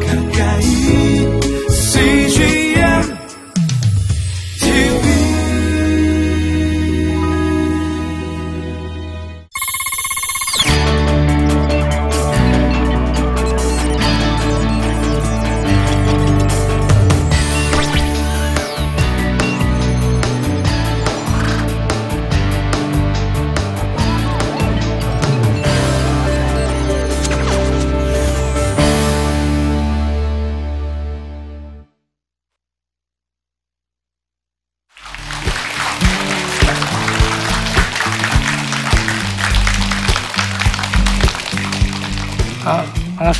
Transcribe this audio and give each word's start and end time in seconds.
가까 0.00 0.21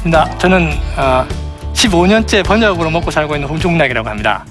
반갑습니다. 0.02 0.38
저는 0.38 0.70
어, 0.96 1.26
15년째 1.72 2.44
번역으로 2.44 2.90
먹고 2.90 3.10
살고 3.10 3.34
있는 3.36 3.48
홍종락이라고 3.48 4.08
합니다. 4.08 4.44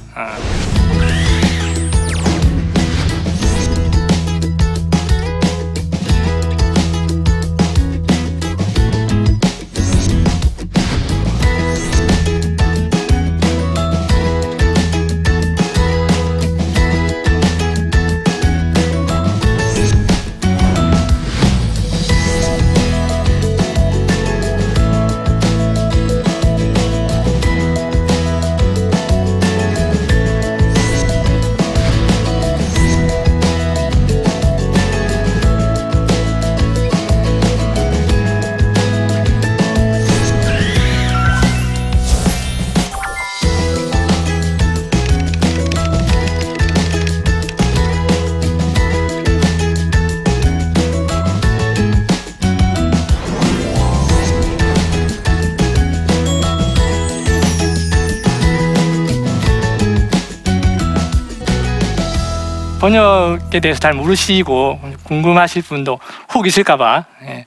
번역에 62.81 63.59
대해서 63.59 63.79
잘 63.79 63.93
모르시고 63.93 64.79
궁금하실 65.03 65.61
분도 65.61 65.99
혹 66.33 66.47
있을까봐 66.47 67.05
예, 67.27 67.45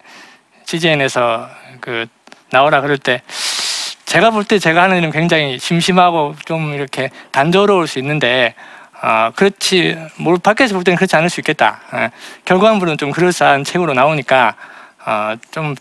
CGN에서 0.64 1.48
그 1.80 2.06
나오라 2.50 2.80
그럴 2.80 2.98
때 2.98 3.20
제가 4.04 4.30
볼 4.30 4.44
때 4.44 4.60
제가 4.60 4.84
하는 4.84 4.98
일은 4.98 5.10
굉장히 5.10 5.58
심심하고 5.58 6.36
좀 6.44 6.72
이렇게 6.74 7.10
단조로울 7.32 7.88
수 7.88 7.98
있는데 7.98 8.54
아 9.00 9.32
그렇지 9.34 9.98
뭘 10.18 10.38
밖에서 10.38 10.74
볼 10.74 10.84
때는 10.84 10.96
그렇지 10.96 11.16
않을 11.16 11.28
수 11.28 11.40
있겠다. 11.40 11.80
예, 11.94 12.12
결과물은 12.44 12.96
좀 12.96 13.10
그럴싸한 13.10 13.64
책으로 13.64 13.92
나오니까 13.92 14.54
아좀 15.04 15.74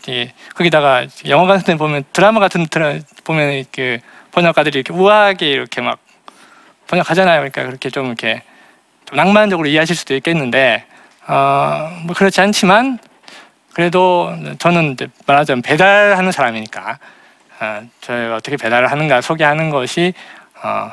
거기다가 0.56 1.06
영화 1.28 1.46
같은 1.46 1.64
데 1.64 1.76
보면 1.76 2.02
드라마 2.12 2.40
같은 2.40 2.66
데 2.66 3.02
보면 3.22 3.64
그 3.70 3.98
번역가들이 4.32 4.80
이렇게 4.80 4.92
우아하게 4.92 5.48
이렇게 5.48 5.80
막 5.80 6.00
번역하잖아요. 6.88 7.36
그러니까 7.38 7.62
그렇게 7.66 7.88
좀 7.88 8.06
이렇게 8.06 8.42
좀 8.42 8.53
낭만적으로 9.14 9.68
이해하실 9.68 9.96
수도 9.96 10.14
있겠는데 10.14 10.84
어, 11.26 12.00
뭐 12.04 12.14
그렇지 12.14 12.40
않지만 12.40 12.98
그래도 13.72 14.34
저는 14.58 14.96
말하자면 15.26 15.62
배달하는 15.62 16.32
사람이니까 16.32 16.98
어, 17.60 17.82
저희가 18.00 18.36
어떻게 18.36 18.56
배달을 18.56 18.90
하는가 18.90 19.20
소개하는 19.20 19.70
것이 19.70 20.12
어, 20.62 20.92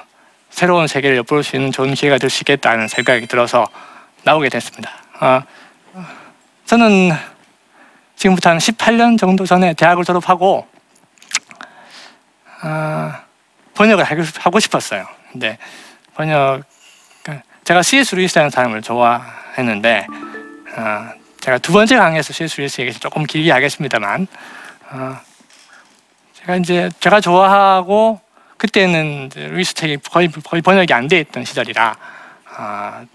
새로운 0.49 0.87
세계를 0.87 1.17
엿볼 1.17 1.43
수 1.43 1.55
있는 1.55 1.71
좋은 1.71 1.93
기회가 1.93 2.17
될 2.17 2.29
수 2.29 2.41
있겠다는 2.41 2.87
생각이 2.87 3.27
들어서 3.27 3.65
나오게 4.23 4.49
됐습니다. 4.49 4.91
어, 5.19 5.41
저는 6.65 7.11
지금부터 8.15 8.51
한 8.51 8.57
18년 8.57 9.17
정도 9.17 9.45
전에 9.45 9.73
대학을 9.73 10.03
졸업하고 10.03 10.67
어, 12.63 13.13
번역을 13.73 14.03
하고 14.03 14.59
싶었어요. 14.59 15.07
근데 15.31 15.57
번역 16.13 16.63
제가 17.71 17.83
C.S. 17.83 18.15
루이스라는 18.15 18.49
사람을 18.49 18.81
좋아했는데 18.81 20.05
어, 20.75 21.09
제가 21.39 21.57
두 21.59 21.71
번째 21.71 21.95
강의에서 21.95 22.33
C.S. 22.33 22.59
루이스 22.59 22.81
얘기 22.81 22.91
조금 22.91 23.23
길게 23.23 23.49
하겠습니다만 23.49 24.27
어, 24.89 25.17
제가 26.33 26.57
이제 26.57 26.89
제가 26.99 27.21
좋아하고 27.21 28.19
그때는 28.57 29.29
루이스 29.33 29.73
책이 29.75 29.99
거의 30.11 30.29
거의 30.29 30.61
번역이 30.61 30.93
안 30.93 31.07
돼 31.07 31.21
있던 31.21 31.45
시절이라 31.45 31.95
어, 32.57 33.05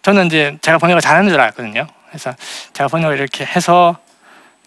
저는 0.00 0.24
이제 0.24 0.56
제가 0.62 0.78
번역을 0.78 1.02
잘하는 1.02 1.28
줄 1.28 1.38
알았거든요. 1.38 1.86
그래서 2.08 2.34
제가 2.72 2.88
번역을 2.88 3.18
이렇게 3.18 3.44
해서 3.44 3.98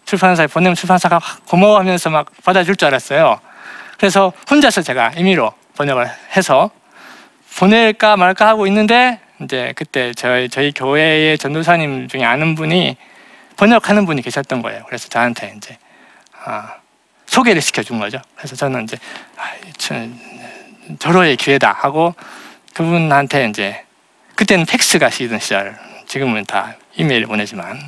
출판사에 0.04 0.46
보내면 0.46 0.76
출판사가 0.76 1.18
고마워하면서 1.48 2.10
막 2.10 2.26
받아줄 2.44 2.76
줄 2.76 2.86
알았어요. 2.86 3.40
그래서 3.98 4.32
혼자서 4.48 4.82
제가 4.82 5.14
임의로 5.16 5.52
번역을 5.74 6.08
해서 6.36 6.70
보낼까 7.56 8.16
말까 8.16 8.46
하고 8.48 8.66
있는데 8.66 9.20
이제 9.42 9.72
그때 9.76 10.12
저희 10.14 10.48
저희 10.48 10.72
교회의 10.72 11.38
전도사님 11.38 12.08
중에 12.08 12.24
아는 12.24 12.54
분이 12.54 12.96
번역하는 13.56 14.06
분이 14.06 14.22
계셨던 14.22 14.62
거예요. 14.62 14.84
그래서 14.86 15.08
저한테 15.08 15.54
이제 15.56 15.76
아, 16.44 16.76
소개를 17.26 17.60
시켜준 17.60 17.98
거죠. 17.98 18.20
그래서 18.36 18.56
저는 18.56 18.84
이제 18.84 18.96
아, 19.36 19.50
참, 19.76 20.18
절호의 20.98 21.36
기회다 21.36 21.72
하고 21.72 22.14
그분한테 22.74 23.48
이제 23.48 23.84
그때는 24.36 24.64
팩스가 24.64 25.10
시던 25.10 25.38
시절 25.40 25.76
지금은 26.06 26.46
다 26.46 26.74
이메일 26.96 27.26
보내지만 27.26 27.78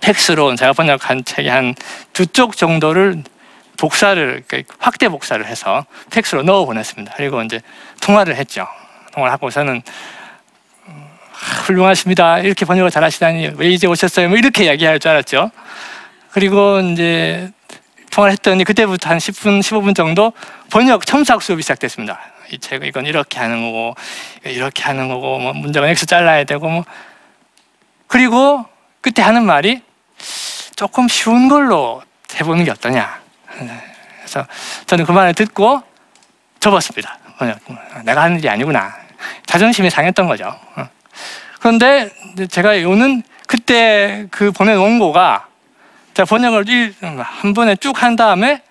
팩스로 0.00 0.56
제가 0.56 0.72
번역한 0.72 1.24
책이 1.24 1.48
한 1.48 1.74
두 2.12 2.26
쪽 2.26 2.56
정도를 2.56 3.22
복사를 3.76 4.42
그러니까 4.46 4.74
확대 4.78 5.08
복사를 5.08 5.44
해서 5.46 5.84
팩스로 6.10 6.42
넣어 6.42 6.64
보냈습니다. 6.64 7.14
그리고 7.16 7.42
이제 7.42 7.60
통화를 8.00 8.36
했죠. 8.36 8.66
통화를 9.12 9.32
하고 9.32 9.50
저는 9.50 9.82
음, 10.88 11.06
훌륭하십니다. 11.66 12.38
이렇게 12.38 12.64
번역을 12.64 12.90
잘하시다니 12.90 13.52
왜 13.56 13.68
이제 13.70 13.86
오셨어요? 13.86 14.28
뭐 14.28 14.38
이렇게 14.38 14.64
이야기할 14.64 14.98
줄 14.98 15.10
알았죠. 15.10 15.50
그리고 16.30 16.80
이제 16.80 17.50
통화를 18.10 18.32
했더니 18.32 18.64
그때부터 18.64 19.10
한 19.10 19.18
10분, 19.18 19.60
15분 19.60 19.94
정도 19.94 20.32
번역 20.70 21.06
첨삭 21.06 21.42
수업이 21.42 21.62
시작됐습니다. 21.62 22.20
이책 22.52 22.84
이건 22.84 23.06
이렇게 23.06 23.38
하는 23.38 23.62
거고 23.62 23.94
이렇게 24.44 24.82
하는 24.82 25.08
거고 25.08 25.38
뭐 25.38 25.52
문장은 25.54 25.88
X 25.88 26.06
잘라야 26.06 26.44
되고 26.44 26.68
뭐 26.68 26.84
그리고 28.06 28.66
그때 29.00 29.22
하는 29.22 29.44
말이 29.44 29.82
조금 30.76 31.08
쉬운 31.08 31.48
걸로 31.48 32.02
해보는 32.38 32.64
게 32.64 32.70
어떠냐. 32.70 33.21
그래서 33.58 34.46
저는 34.86 35.04
그 35.04 35.12
말을 35.12 35.34
듣고 35.34 35.82
접었습니다. 36.60 37.18
번역. 37.38 37.58
내가 38.04 38.22
하는 38.22 38.38
일이 38.38 38.48
아니구나. 38.48 38.94
자존심이 39.46 39.90
상했던 39.90 40.26
거죠. 40.26 40.58
어. 40.76 40.88
그런데 41.60 42.10
제가 42.50 42.80
요는 42.82 43.22
그때 43.46 44.26
그 44.30 44.50
보낸 44.52 44.78
원고가 44.78 45.46
제가 46.14 46.26
번역을 46.26 46.68
일- 46.68 46.94
한 47.00 47.54
번에 47.54 47.76
쭉 47.76 48.02
한 48.02 48.16
다음에 48.16 48.62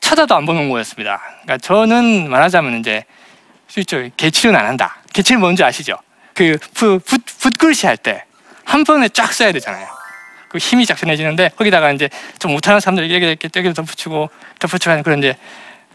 쳐다도 0.00 0.34
안 0.34 0.44
보는 0.46 0.68
거였습니다. 0.68 1.20
그러니까 1.42 1.58
저는 1.58 2.28
말하자면 2.28 2.80
이제 2.80 3.04
개칠은 4.16 4.54
안 4.56 4.66
한다. 4.66 4.96
개칠 5.12 5.38
뭔지 5.38 5.62
아시죠? 5.64 5.96
그 6.34 6.58
붓글씨 7.38 7.86
할 7.86 7.96
때 7.96 8.24
한 8.64 8.84
번에 8.84 9.08
쫙 9.08 9.32
써야 9.32 9.52
되잖아요. 9.52 9.86
그 10.52 10.58
힘이 10.58 10.84
작전해지는데 10.84 11.52
거기다가 11.56 11.90
이제 11.92 12.10
좀 12.38 12.52
못하는 12.52 12.78
사람들 12.78 13.10
이렇게 13.10 13.26
이렇게 13.26 13.48
떼기 13.48 13.72
덧붙이고 13.72 14.28
덧붙이고 14.58 14.90
하는 14.90 15.02
그런 15.02 15.18
이제 15.18 15.34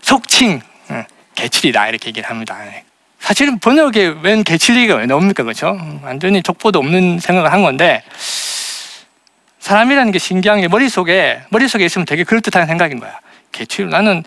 속칭 0.01 0.59
응, 0.89 1.06
개칠이다 1.36 1.89
이렇게 1.89 2.07
얘기를 2.07 2.27
합니다. 2.27 2.57
네. 2.65 2.83
사실은 3.19 3.59
번역에 3.59 4.15
웬 4.24 4.44
개칠리가 4.44 4.95
왜 4.95 5.06
나옵니까 5.06 5.44
그렇죠? 5.44 5.77
음, 5.80 6.00
완전히 6.04 6.42
족보도 6.42 6.80
없는 6.80 7.19
생각을 7.19 7.54
한 7.54 7.62
건데 7.62 8.01
사람이라는 9.59 10.12
게 10.12 10.18
신기한 10.18 10.62
게 10.62 10.68
머릿속에 10.68 11.42
머릿속에 11.50 11.86
있으면 11.86 12.06
되게 12.07 12.24
그럴듯한 12.24 12.65
생각인 12.65 13.00
거야. 13.00 13.19
개취를 13.51 13.92
나는 13.92 14.24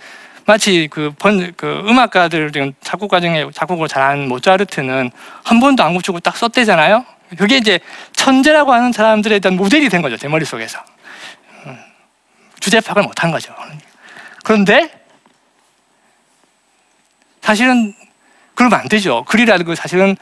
마치 0.47 0.87
그, 0.89 1.13
번, 1.19 1.53
그 1.57 1.83
음악가들 1.89 2.53
지금 2.53 2.73
작곡 2.83 3.11
과정에 3.11 3.47
작곡을 3.53 3.89
잘하는 3.89 4.29
모차르트는 4.29 5.11
한 5.43 5.61
번도 5.61 5.83
안 5.83 5.95
고치고 5.95 6.21
딱 6.21 6.37
썼대잖아요. 6.37 7.05
그게 7.39 7.59
이제 7.59 7.79
천재라고 8.13 8.73
하는 8.73 8.93
사람들에 8.93 9.39
대한 9.39 9.57
모델이 9.57 9.89
된 9.89 10.03
거죠 10.03 10.17
제 10.17 10.29
머릿속에서 10.29 10.83
음, 11.67 11.79
주제 12.59 12.81
파악을 12.81 13.03
못한 13.03 13.31
거죠. 13.31 13.55
그런데 14.45 14.91
사실은 17.41 17.95
그러면 18.55 18.81
안 18.81 18.89
되죠. 18.89 19.25
글이라는 19.25 19.65
건 19.65 19.75
사실은 19.75 20.17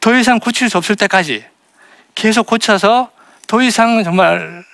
더 0.00 0.14
이상 0.16 0.38
고칠 0.38 0.68
수 0.68 0.78
없을 0.78 0.94
때까지 0.96 1.44
계속 2.14 2.46
고쳐서 2.46 3.10
더 3.46 3.62
이상 3.62 4.04
정말 4.04 4.64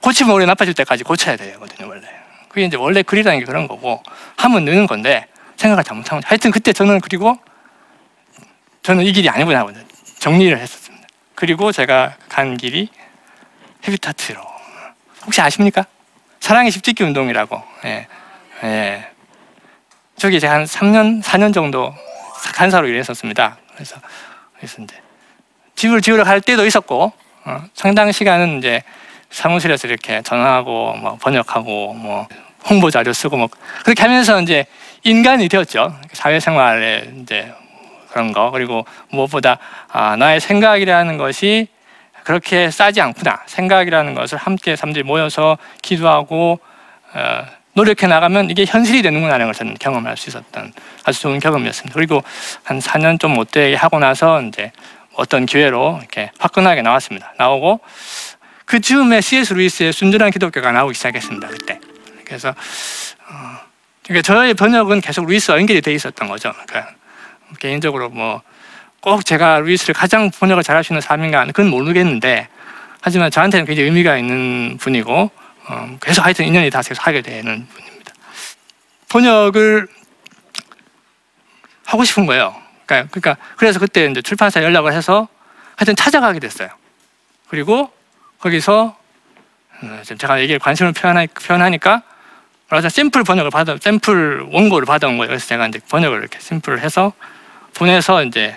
고치면 0.00 0.34
오래 0.34 0.46
나빠질 0.46 0.74
때까지 0.74 1.04
고쳐야 1.04 1.36
되거든요, 1.36 1.88
원래. 1.88 2.08
그게 2.48 2.64
이제 2.64 2.76
원래 2.76 3.02
글이라는 3.02 3.40
게 3.40 3.44
그런 3.44 3.68
거고 3.68 4.02
하면 4.36 4.64
느는 4.64 4.86
건데 4.86 5.26
생각을 5.56 5.84
잘못하면 5.84 6.22
하여튼 6.24 6.50
그때 6.50 6.72
저는 6.72 7.00
그리고 7.00 7.38
저는 8.82 9.04
이 9.04 9.12
길이 9.12 9.28
아니구나 9.28 9.60
하고 9.60 9.72
정리를 10.18 10.58
했었습니다. 10.58 11.06
그리고 11.34 11.72
제가 11.72 12.16
간 12.28 12.56
길이 12.56 12.88
헤비타트로 13.86 14.40
혹시 15.24 15.40
아십니까? 15.40 15.86
사랑의 16.40 16.70
십짓기 16.70 17.04
운동이라고. 17.04 17.62
예. 17.84 18.06
예. 18.64 19.10
저기 20.16 20.40
제가 20.40 20.54
한 20.54 20.64
3년, 20.64 21.22
4년 21.22 21.54
정도 21.54 21.94
간사로 22.54 22.88
일했었습니다. 22.88 23.56
그래서 23.74 23.96
그래서 24.56 24.82
이제 24.82 24.96
집을 25.76 26.00
지으러 26.00 26.24
갈 26.24 26.40
때도 26.40 26.66
있었고 26.66 27.12
어, 27.44 27.64
상당 27.74 28.10
시간은 28.10 28.58
이제 28.58 28.82
사무실에서 29.30 29.86
이렇게 29.86 30.22
전화하고 30.22 30.94
뭐 30.94 31.16
번역하고 31.20 31.94
뭐 31.94 32.26
홍보 32.68 32.90
자료 32.90 33.12
쓰고 33.12 33.36
뭐 33.36 33.48
그렇게 33.84 34.02
하면서 34.02 34.40
이제 34.40 34.66
인간이 35.04 35.48
되었죠. 35.48 35.96
사회생활에 36.12 37.12
이제 37.22 37.52
그런 38.18 38.32
거 38.32 38.50
그리고 38.50 38.84
무엇보다 39.10 39.58
아, 39.92 40.16
나의 40.16 40.40
생각이라는 40.40 41.18
것이 41.18 41.68
그렇게 42.24 42.68
싸지 42.68 43.00
않구나. 43.00 43.42
생각이라는 43.46 44.14
것을 44.14 44.36
함께 44.36 44.74
사람들이 44.74 45.04
모여서 45.04 45.56
기도하고 45.82 46.58
어, 47.14 47.46
노력해 47.74 48.08
나가면 48.08 48.50
이게 48.50 48.64
현실이 48.66 49.02
되는구나라는 49.02 49.46
걸 49.46 49.54
저는 49.54 49.76
경험할 49.78 50.16
수 50.16 50.30
있었던 50.30 50.72
아주 51.04 51.22
좋은 51.22 51.38
경험이었습니다. 51.38 51.94
그리고 51.94 52.24
한 52.64 52.80
4년 52.80 53.20
좀 53.20 53.34
못되게 53.34 53.76
하고 53.76 54.00
나서 54.00 54.42
이제 54.42 54.72
어떤 55.14 55.46
기회로 55.46 55.98
이렇게 56.00 56.32
화끈하게 56.40 56.82
나왔습니다. 56.82 57.32
나오고 57.38 57.80
그 58.64 58.80
즈음에 58.80 59.20
C.S. 59.20 59.54
루이스의 59.54 59.92
순전한 59.92 60.32
기독교가 60.32 60.72
나오기 60.72 60.94
시작했습니다. 60.94 61.48
그때. 61.48 61.78
그래서 62.24 62.48
어, 62.48 63.58
그러니까 64.02 64.22
저의 64.22 64.54
번역은 64.54 65.02
계속 65.02 65.24
루이스와 65.26 65.58
연결이 65.58 65.80
돼 65.80 65.94
있었던 65.94 66.28
거죠. 66.28 66.52
그러니까 66.66 66.98
개인적으로 67.58 68.08
뭐 68.10 68.42
꼭 69.00 69.24
제가 69.24 69.60
루이스를 69.60 69.94
가장 69.94 70.30
번역을 70.30 70.62
잘할 70.62 70.82
수 70.82 70.92
있는 70.92 71.00
사람인가 71.00 71.46
그건 71.46 71.68
모르겠는데 71.68 72.48
하지만 73.00 73.30
저한테는 73.30 73.64
굉장히 73.64 73.88
의미가 73.88 74.16
있는 74.18 74.76
분이고 74.78 75.30
어, 75.68 75.98
계속 76.00 76.24
하여튼 76.24 76.46
인연이 76.46 76.70
다 76.70 76.82
계속 76.82 77.06
하게 77.06 77.22
되는 77.22 77.66
분입니다. 77.68 78.12
번역을 79.08 79.86
하고 81.86 82.04
싶은 82.04 82.26
거예요. 82.26 82.54
그러니까, 82.86 83.08
그러니까 83.10 83.36
그래서 83.56 83.78
그때 83.78 84.06
이제 84.06 84.20
출판사 84.20 84.62
연락을 84.62 84.92
해서 84.92 85.28
하여튼 85.76 85.94
찾아가게 85.94 86.40
됐어요. 86.40 86.68
그리고 87.48 87.92
거기서 88.40 88.96
어, 89.80 90.02
제가 90.04 90.40
얘기에 90.40 90.58
관심을 90.58 90.92
표현하니까 90.92 92.02
그래서 92.68 92.88
샘플 92.88 93.22
번역을 93.22 93.50
받아 93.50 93.76
샘플 93.80 94.48
원고를 94.50 94.86
받아온 94.86 95.18
거예요. 95.18 95.28
그래서 95.28 95.46
제가 95.46 95.68
이제 95.68 95.78
번역을 95.88 96.18
이렇게 96.18 96.40
샘플을 96.40 96.80
해서 96.80 97.12
보내서 97.78 98.24
이제 98.24 98.56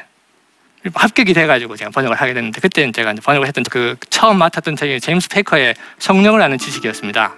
합격이 0.94 1.33
돼가지고 1.33 1.75
제가 1.75 1.91
번역을 1.91 2.19
하게 2.19 2.33
됐는데 2.33 2.59
그때는 2.59 2.91
제가 2.91 3.12
이제 3.12 3.21
번역을 3.21 3.47
했던 3.47 3.63
그 3.69 3.95
처음 4.09 4.38
맡았던 4.39 4.75
책이 4.75 5.00
제임스 5.00 5.29
페커의 5.29 5.75
성령을 6.00 6.41
아는 6.41 6.57
지식이었습니다. 6.57 7.35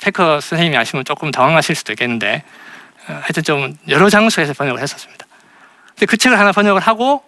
페커 0.00 0.40
선생님이 0.40 0.76
아시면 0.76 1.04
조금 1.04 1.30
당황하실 1.30 1.74
수도 1.74 1.92
있겠는데 1.92 2.44
어, 3.08 3.12
하여튼 3.22 3.42
좀 3.42 3.76
여러 3.88 4.08
장소에서 4.08 4.52
번역을 4.52 4.80
했었습니다. 4.80 5.26
근데 5.88 6.06
그 6.06 6.16
책을 6.16 6.38
하나 6.38 6.52
번역을 6.52 6.80
하고 6.80 7.24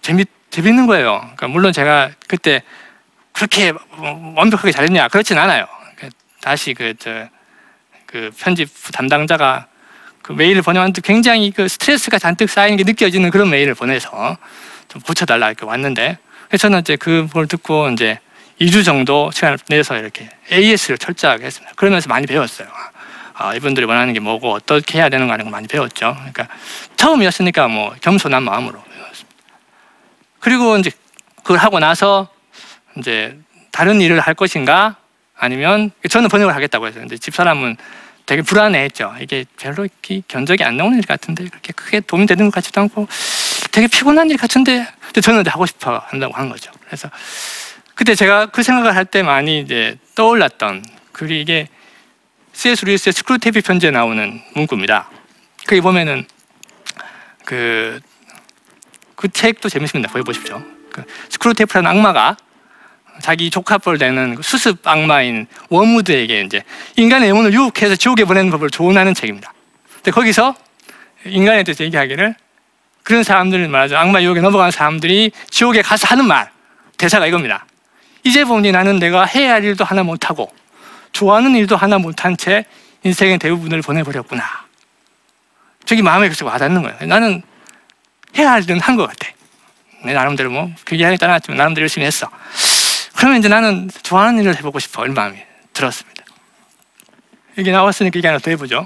재밌 0.00 0.28
재밌는 0.50 0.86
거예요. 0.86 1.18
그러니까 1.20 1.48
물론 1.48 1.72
제가 1.72 2.10
그때 2.28 2.62
그렇게 3.32 3.72
완벽하게 4.36 4.70
잘했냐 4.70 5.08
그렇진 5.08 5.38
않아요. 5.38 5.66
그 5.96 6.08
다시 6.40 6.72
그 6.72 6.94
저 6.98 7.28
그 8.12 8.30
편집 8.38 8.68
담당자가 8.92 9.66
그 10.22 10.32
메일을 10.32 10.62
번역하는데 10.62 11.00
굉장히 11.02 11.50
그 11.50 11.68
스트레스가 11.68 12.18
잔뜩 12.18 12.48
쌓이는 12.48 12.76
게 12.76 12.84
느껴지는 12.84 13.30
그런 13.30 13.50
메일을 13.50 13.74
보내서 13.74 14.36
좀 14.88 15.02
고쳐달라 15.02 15.48
이렇게 15.48 15.66
왔는데 15.66 16.18
그래서 16.48 16.62
저는 16.62 16.80
이제 16.80 16.96
그걸 16.96 17.46
듣고 17.46 17.90
이제 17.90 18.18
2주 18.60 18.84
정도 18.84 19.30
시간을 19.32 19.58
내서 19.68 19.96
이렇게 19.96 20.28
AS를 20.52 20.98
철저하게 20.98 21.46
했습니다. 21.46 21.72
그러면서 21.74 22.08
많이 22.08 22.26
배웠어요. 22.26 22.68
아, 23.34 23.54
이분들이 23.54 23.86
원하는 23.86 24.12
게 24.12 24.20
뭐고 24.20 24.52
어떻게 24.52 24.98
해야 24.98 25.08
되는 25.08 25.26
거 25.26 25.32
하는 25.32 25.44
거 25.44 25.50
많이 25.50 25.66
배웠죠. 25.66 26.14
그러니까 26.14 26.46
처음이었으니까 26.96 27.66
뭐 27.68 27.94
겸손한 28.00 28.42
마음으로 28.42 28.80
배웠습니다. 28.82 29.36
그리고 30.38 30.76
이제 30.76 30.90
그걸 31.36 31.58
하고 31.58 31.80
나서 31.80 32.28
이제 32.98 33.36
다른 33.72 34.00
일을 34.00 34.20
할 34.20 34.34
것인가 34.34 34.96
아니면 35.36 35.90
저는 36.08 36.28
번역을 36.28 36.54
하겠다고 36.54 36.86
했어요. 36.86 37.00
근데 37.00 37.16
집사람은 37.16 37.76
되게 38.26 38.42
불안해했죠. 38.42 39.14
이게 39.20 39.44
별로 39.58 39.84
이렇게 39.84 40.22
견적이 40.28 40.64
안 40.64 40.76
나오는 40.76 40.96
일 40.96 41.04
같은데 41.04 41.44
그렇게 41.44 41.72
크게 41.72 42.00
도움이 42.00 42.26
되는 42.26 42.46
것 42.46 42.54
같지도 42.54 42.80
않고 42.82 43.08
되게 43.72 43.86
피곤한 43.88 44.30
일 44.30 44.36
같은데 44.36 44.86
근데 45.00 45.20
저는 45.20 45.44
하고 45.46 45.66
싶어 45.66 45.98
한다고 46.06 46.34
한 46.34 46.48
거죠. 46.48 46.70
그래서 46.86 47.10
그때 47.94 48.14
제가 48.14 48.46
그 48.46 48.62
생각을 48.62 48.94
할 48.96 49.04
때 49.04 49.22
많이 49.22 49.60
이제 49.60 49.98
떠올랐던 50.14 50.84
글이 51.12 51.40
이게 51.40 51.68
C.S. 52.52 52.84
루이스의 52.84 53.12
스크루테이프 53.12 53.60
편지에 53.62 53.90
나오는 53.90 54.40
문구입니다. 54.54 55.10
거기 55.66 55.80
보면은 55.80 56.26
그, 57.44 58.00
그 59.16 59.28
책도 59.28 59.68
재밌습니다. 59.68 60.12
보여 60.12 60.22
보십시오. 60.22 60.62
그 60.90 61.02
스크루테이프라는 61.30 61.90
악마가 61.90 62.36
자기 63.20 63.50
조카뻘 63.50 63.98
되는 63.98 64.34
그 64.34 64.42
수습 64.42 64.86
악마인 64.86 65.46
워무드에게 65.68 66.40
이제 66.42 66.62
인간의 66.96 67.28
영혼을 67.28 67.52
유혹해서 67.52 67.96
지옥에 67.96 68.24
보내는 68.24 68.50
법을 68.50 68.70
조언하는 68.70 69.14
책입니다. 69.14 69.52
근데 69.96 70.10
거기서 70.10 70.54
인간에 71.26 71.62
대해서 71.62 71.84
얘기하기를 71.84 72.34
그런 73.02 73.22
사람들 73.22 73.68
말하죠. 73.68 73.96
악마 73.96 74.22
유혹에 74.22 74.40
넘어간 74.40 74.70
사람들이 74.70 75.32
지옥에 75.50 75.82
가서 75.82 76.06
하는 76.08 76.26
말 76.26 76.50
대사가 76.96 77.26
이겁니다. 77.26 77.66
이제 78.24 78.44
보니 78.44 78.72
나는 78.72 78.98
내가 78.98 79.24
해야 79.24 79.54
할 79.54 79.64
일도 79.64 79.84
하나 79.84 80.02
못하고 80.02 80.52
좋아하는 81.12 81.54
일도 81.56 81.76
하나 81.76 81.98
못한 81.98 82.36
채 82.36 82.64
인생의 83.04 83.38
대부분을 83.38 83.82
보내버렸구나. 83.82 84.42
저게 85.84 86.02
마음에 86.02 86.28
그렇게 86.28 86.44
와닿는 86.44 86.82
거예요. 86.82 86.96
나는 87.02 87.42
해야 88.36 88.52
할 88.52 88.62
일은 88.62 88.80
한 88.80 88.96
것 88.96 89.06
같아. 89.08 89.28
내 90.04 90.14
나름대로 90.14 90.50
뭐, 90.50 90.70
그게 90.84 91.16
떠났지만 91.16 91.58
나름대로 91.58 91.82
열심히 91.82 92.06
했어. 92.06 92.28
그러면 93.22 93.38
이제 93.38 93.48
나는 93.48 93.88
좋아하는 94.02 94.42
일을 94.42 94.56
해보고 94.56 94.80
싶어. 94.80 95.04
이런 95.04 95.14
마음이 95.14 95.38
들었습니다. 95.72 96.24
이게 97.56 97.70
나왔으니까 97.70 98.18
이게 98.18 98.26
하나 98.26 98.40
더 98.40 98.50
해보죠. 98.50 98.84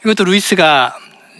이것도 0.00 0.24
루이스가 0.24 0.94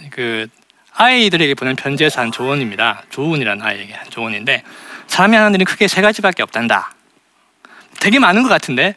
그 0.09 0.47
아이들에게 0.95 1.53
보낸 1.53 1.75
편지에서 1.75 2.19
한 2.19 2.31
조언입니다. 2.31 3.03
조언이라는 3.11 3.63
아이에게 3.63 3.93
한 3.93 4.09
조언인데 4.09 4.63
사람이 5.05 5.37
하는 5.37 5.53
일은 5.53 5.67
크게 5.67 5.87
세 5.87 6.01
가지밖에 6.01 6.41
없단다. 6.41 6.95
되게 7.99 8.17
많은 8.17 8.41
것 8.41 8.49
같은데 8.49 8.95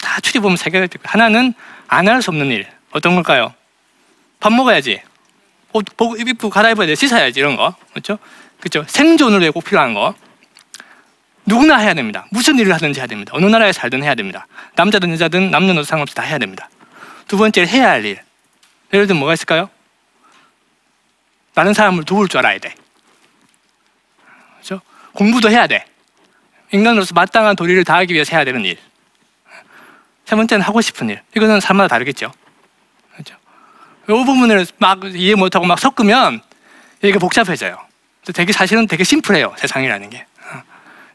다 0.00 0.18
추리 0.20 0.40
보면 0.40 0.56
세 0.56 0.70
있고 0.70 0.88
하나는 1.04 1.52
안 1.88 2.08
할 2.08 2.22
수 2.22 2.30
없는 2.30 2.46
일 2.46 2.66
어떤 2.92 3.16
걸까요? 3.16 3.52
밥 4.40 4.50
먹어야지. 4.50 5.02
옷 5.74 5.84
입고 6.18 6.48
갈아입어야 6.48 6.86
돼. 6.86 6.94
씻어야지 6.94 7.38
이런 7.38 7.54
거 7.54 7.76
그렇죠? 7.90 8.18
그렇죠. 8.60 8.82
생존을 8.88 9.40
위해 9.40 9.50
꼭 9.50 9.62
필요한 9.62 9.92
거. 9.92 10.14
누구나 11.48 11.78
해야 11.78 11.94
됩니다. 11.94 12.26
무슨 12.30 12.58
일을 12.58 12.74
하든지 12.74 13.00
해야 13.00 13.06
됩니다. 13.06 13.32
어느 13.34 13.46
나라에 13.46 13.72
살든 13.72 14.02
해야 14.02 14.14
됩니다. 14.14 14.46
남자든 14.76 15.10
여자든 15.12 15.50
남녀노소 15.50 15.88
상관없이 15.88 16.14
다 16.14 16.22
해야 16.22 16.36
됩니다. 16.36 16.68
두 17.26 17.38
번째 17.38 17.64
해야 17.64 17.88
할 17.88 18.04
일. 18.04 18.20
예를 18.92 19.06
들면 19.06 19.18
뭐가 19.18 19.32
있을까요? 19.32 19.70
다른 21.54 21.72
사람을 21.72 22.04
도울 22.04 22.28
줄 22.28 22.38
알아야 22.40 22.58
돼. 22.58 22.74
그렇죠? 24.56 24.82
공부도 25.14 25.48
해야 25.48 25.66
돼. 25.66 25.86
인간으로서 26.70 27.14
마땅한 27.14 27.56
도리를 27.56 27.82
다하기 27.82 28.12
위해서 28.12 28.36
해야 28.36 28.44
되는 28.44 28.62
일. 28.66 28.76
세 30.26 30.36
번째는 30.36 30.62
하고 30.62 30.82
싶은 30.82 31.08
일. 31.08 31.22
이거는 31.34 31.60
사람마다 31.60 31.88
다르겠죠. 31.88 32.30
그렇죠? 33.12 33.34
이 34.04 34.12
부분을 34.12 34.66
막 34.76 35.02
이해 35.04 35.34
못하고 35.34 35.64
막 35.64 35.78
섞으면 35.78 36.42
이게 37.00 37.18
복잡해져요. 37.18 37.78
되게 38.34 38.52
사실은 38.52 38.86
되게 38.86 39.02
심플해요. 39.02 39.54
세상이라는 39.56 40.10
게. 40.10 40.26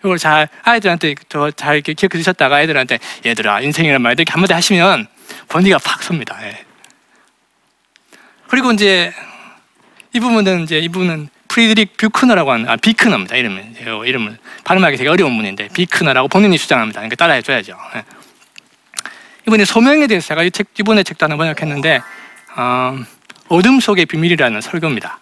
어. 0.03 0.07
이걸 0.07 0.17
잘 0.17 0.49
아이들한테 0.63 1.15
더잘 1.29 1.81
기억해 1.81 2.17
주셨다가 2.17 2.57
아이들한테 2.57 2.99
얘들아 3.25 3.61
인생이란 3.61 4.01
말 4.01 4.13
이렇게 4.13 4.31
한마디 4.31 4.53
하시면 4.53 5.07
권위가 5.47 5.79
팍 5.79 6.03
섭니다. 6.03 6.37
예. 6.43 6.65
그리고 8.47 8.71
이제 8.71 9.13
이 10.11 10.19
부분은 10.19 10.63
이제 10.63 10.79
이분은 10.79 11.29
프리드릭 11.47 11.97
뷰크너라고 11.97 12.51
하는 12.51 12.69
아 12.69 12.75
비크너입니다. 12.75 13.35
이름은 13.35 13.75
이 13.79 14.09
이름을 14.09 14.37
발음하기 14.63 14.97
되게 14.97 15.09
어려운 15.09 15.35
분인데 15.37 15.69
비크너라고 15.69 16.27
본인이 16.27 16.57
주장합니다. 16.57 16.99
그러니까 16.99 17.15
따라해 17.15 17.41
줘야죠. 17.41 17.77
예. 17.95 18.03
이번에 19.47 19.65
소명에 19.65 20.07
대해서 20.07 20.27
제가 20.29 20.43
이 20.43 20.51
책, 20.51 20.67
이번에 20.79 21.03
책도 21.03 21.25
하나 21.25 21.35
번역했는데 21.35 22.01
어, 22.55 22.97
어둠 23.49 23.79
속의 23.79 24.05
비밀이라는 24.05 24.61
설교입니다. 24.61 25.19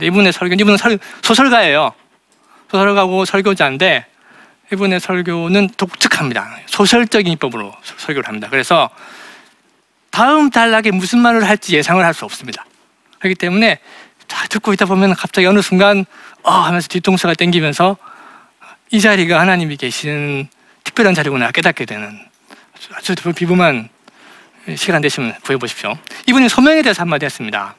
이분의 0.00 0.32
설교, 0.32 0.54
이분은 0.54 0.76
설, 0.76 0.98
소설가예요. 1.22 1.92
소설가고 2.70 3.24
설교자인데 3.24 4.06
이분의 4.72 5.00
설교는 5.00 5.70
독특합니다. 5.76 6.58
소설적인 6.66 7.32
입법으로 7.34 7.72
설교를 7.98 8.28
합니다. 8.28 8.48
그래서 8.50 8.90
다음 10.10 10.50
단락에 10.50 10.90
무슨 10.90 11.20
말을 11.20 11.46
할지 11.46 11.76
예상을 11.76 12.04
할 12.04 12.14
수 12.14 12.24
없습니다. 12.24 12.64
그렇기 13.18 13.34
때문에 13.36 13.78
다 14.26 14.46
듣고 14.48 14.72
있다 14.72 14.86
보면 14.86 15.14
갑자기 15.14 15.46
어느 15.46 15.62
순간 15.62 16.04
어 16.42 16.50
하면서 16.50 16.88
뒤통수가 16.88 17.34
땡기면서 17.34 17.96
이 18.90 19.00
자리가 19.00 19.40
하나님이 19.40 19.76
계시는 19.76 20.48
특별한 20.84 21.14
자리구나 21.14 21.50
깨닫게 21.50 21.84
되는 21.84 22.18
아주 22.94 23.14
비범한 23.34 23.88
시간 24.76 25.00
되시면 25.00 25.34
구해보십시오. 25.42 25.96
이분이 26.26 26.48
소명에 26.48 26.82
대해서 26.82 27.02
한마디 27.02 27.24
했습니다. 27.24 27.76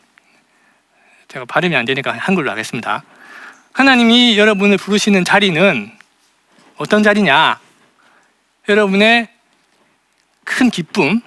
제가 1.27 1.45
발음이 1.45 1.75
안 1.75 1.85
되니까 1.85 2.13
한글로 2.17 2.49
하겠습니다. 2.51 3.03
하나님이 3.73 4.37
여러분을 4.37 4.77
부르시는 4.77 5.25
자리는 5.25 5.96
어떤 6.77 7.03
자리냐? 7.03 7.59
여러분의 8.69 9.29
큰 10.43 10.69
기쁨, 10.69 11.21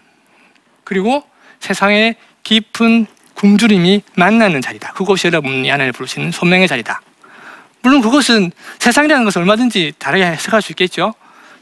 그리고 0.85 1.25
세상의 1.61 2.17
깊은 2.43 3.07
굶주림이 3.35 4.03
만나는 4.15 4.61
자리다. 4.61 4.93
그것이 4.93 5.27
여러분이 5.29 5.69
하나님을 5.69 5.93
부르시는 5.93 6.31
소명의 6.31 6.69
자리다. 6.69 7.01
물론 7.83 8.01
그것은 8.03 8.51
세상이라는 8.79 9.25
것을 9.25 9.41
얼마든지 9.41 9.95
다르게 9.99 10.25
해석할 10.25 10.61
수 10.63 10.73
있겠죠. 10.73 11.15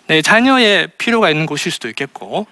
내 0.06 0.22
자녀의 0.22 0.88
필요가 0.98 1.30
있는 1.30 1.46
곳일 1.46 1.70
수도 1.70 1.88
있겠고, 1.88 2.46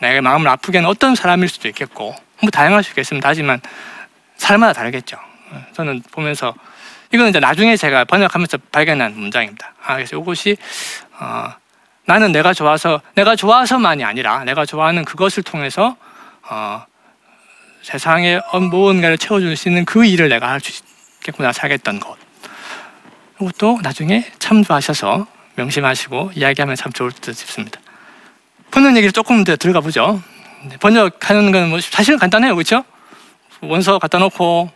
내가 0.00 0.22
마음을 0.22 0.48
아프게 0.48 0.78
하는 0.78 0.88
어떤 0.88 1.14
사람일 1.14 1.48
수도 1.48 1.68
있겠고, 1.68 2.14
뭐 2.40 2.50
다양할 2.50 2.82
수 2.82 2.90
있겠습니다. 2.90 3.28
하지만 3.28 3.60
사람마다 4.36 4.72
다르겠죠. 4.72 5.16
저는 5.74 6.02
보면서 6.10 6.54
이거는 7.14 7.30
이제 7.30 7.38
나중에 7.38 7.76
제가 7.76 8.04
번역하면서 8.04 8.58
발견한 8.72 9.14
문장입니다. 9.14 9.72
아, 9.84 9.94
그래서 9.94 10.16
이것이 10.16 10.56
어, 11.20 11.52
나는 12.06 12.32
내가 12.32 12.52
좋아서 12.52 13.00
내가 13.14 13.36
좋아서만이 13.36 14.02
아니라 14.02 14.42
내가 14.42 14.66
좋아하는 14.66 15.04
그것을 15.04 15.44
통해서 15.44 15.96
어, 16.50 16.84
세상의 17.82 18.42
무언가를 18.68 19.16
채워줄 19.16 19.56
수 19.56 19.68
있는 19.68 19.84
그 19.84 20.04
일을 20.04 20.28
내가 20.28 20.50
할 20.50 20.60
수 20.60 20.82
있겠구나 21.20 21.52
사겠던 21.52 22.00
것. 22.00 22.16
이것도 23.40 23.78
나중에 23.82 24.26
참조하셔서 24.40 25.26
명심하시고 25.54 26.32
이야기하면 26.34 26.74
참 26.76 26.92
좋을 26.92 27.12
듯 27.12 27.32
싶습니다. 27.34 27.80
번역 28.72 28.96
얘기를 28.96 29.12
조금 29.12 29.44
더 29.44 29.54
들어가 29.56 29.80
보죠. 29.80 30.20
번역하는 30.80 31.52
건 31.52 31.68
뭐 31.70 31.80
사실은 31.80 32.18
간단해요, 32.18 32.54
그렇죠? 32.56 32.84
원서 33.60 33.98
갖다 34.00 34.18
놓고 34.18 34.70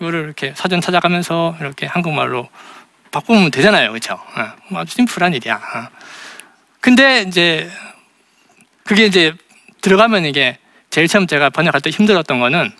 이거를 0.00 0.24
이렇게 0.24 0.52
사전 0.56 0.80
찾아가면서 0.80 1.56
이렇게 1.60 1.86
한국말로 1.86 2.48
바꾸면 3.10 3.50
되잖아요, 3.50 3.90
그렇죠? 3.90 4.14
어, 4.14 4.78
아주 4.78 4.94
심플한 4.94 5.34
일이야. 5.34 5.56
어. 5.56 5.88
근데 6.80 7.22
이제 7.22 7.70
그게 8.84 9.06
이제 9.06 9.34
들어가면 9.80 10.24
이게 10.24 10.58
제일 10.90 11.08
처음 11.08 11.26
제가 11.26 11.50
번역할 11.50 11.80
때 11.80 11.90
힘들었던 11.90 12.40
거는 12.40 12.70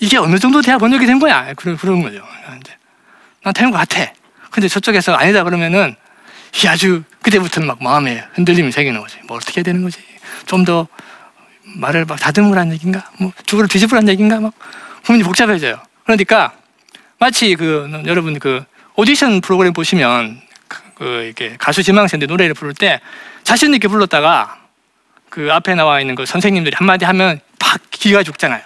이게 0.00 0.16
어느 0.18 0.38
정도 0.38 0.62
돼야 0.62 0.78
번역이 0.78 1.06
된 1.06 1.18
거야. 1.18 1.52
그런, 1.54 1.76
그런 1.76 2.02
거죠. 2.02 2.24
이제 2.60 2.76
난 3.42 3.54
되는 3.54 3.70
것 3.70 3.78
같아. 3.78 4.12
근데 4.50 4.68
저쪽에서 4.68 5.14
아니다 5.14 5.42
그러면은 5.44 5.96
이 6.62 6.66
아주 6.66 7.02
그때부터는 7.22 7.66
막 7.66 7.82
마음에 7.82 8.24
흔들림이 8.34 8.72
생기는 8.72 9.00
거지. 9.00 9.18
뭐 9.26 9.36
어떻게 9.36 9.58
해야 9.58 9.64
되는 9.64 9.82
거지? 9.82 10.00
좀 10.46 10.64
더 10.64 10.86
말을 11.76 12.04
막 12.06 12.18
다듬으라는 12.18 12.72
얘기인가? 12.74 13.10
뭐 13.18 13.32
죽을 13.44 13.68
뒤집으라는 13.68 14.08
얘기인가? 14.08 14.40
막 14.40 14.52
고민이 15.08 15.24
복잡해져요. 15.24 15.80
그러니까 16.04 16.52
마치 17.18 17.54
그 17.54 18.02
여러분 18.06 18.38
그 18.38 18.62
오디션 18.94 19.40
프로그램 19.40 19.72
보시면 19.72 20.38
그, 20.68 20.82
그 20.96 21.04
이렇게 21.24 21.56
가수 21.58 21.82
지망생들 21.82 22.28
노래를 22.28 22.52
부를 22.52 22.74
때 22.74 23.00
자신 23.42 23.72
있게 23.72 23.88
불렀다가 23.88 24.58
그 25.30 25.50
앞에 25.50 25.74
나와 25.74 26.02
있는 26.02 26.14
그 26.14 26.26
선생님들이 26.26 26.74
한마디 26.76 27.06
하면 27.06 27.40
팍 27.58 27.80
기가 27.90 28.22
죽잖아요. 28.22 28.60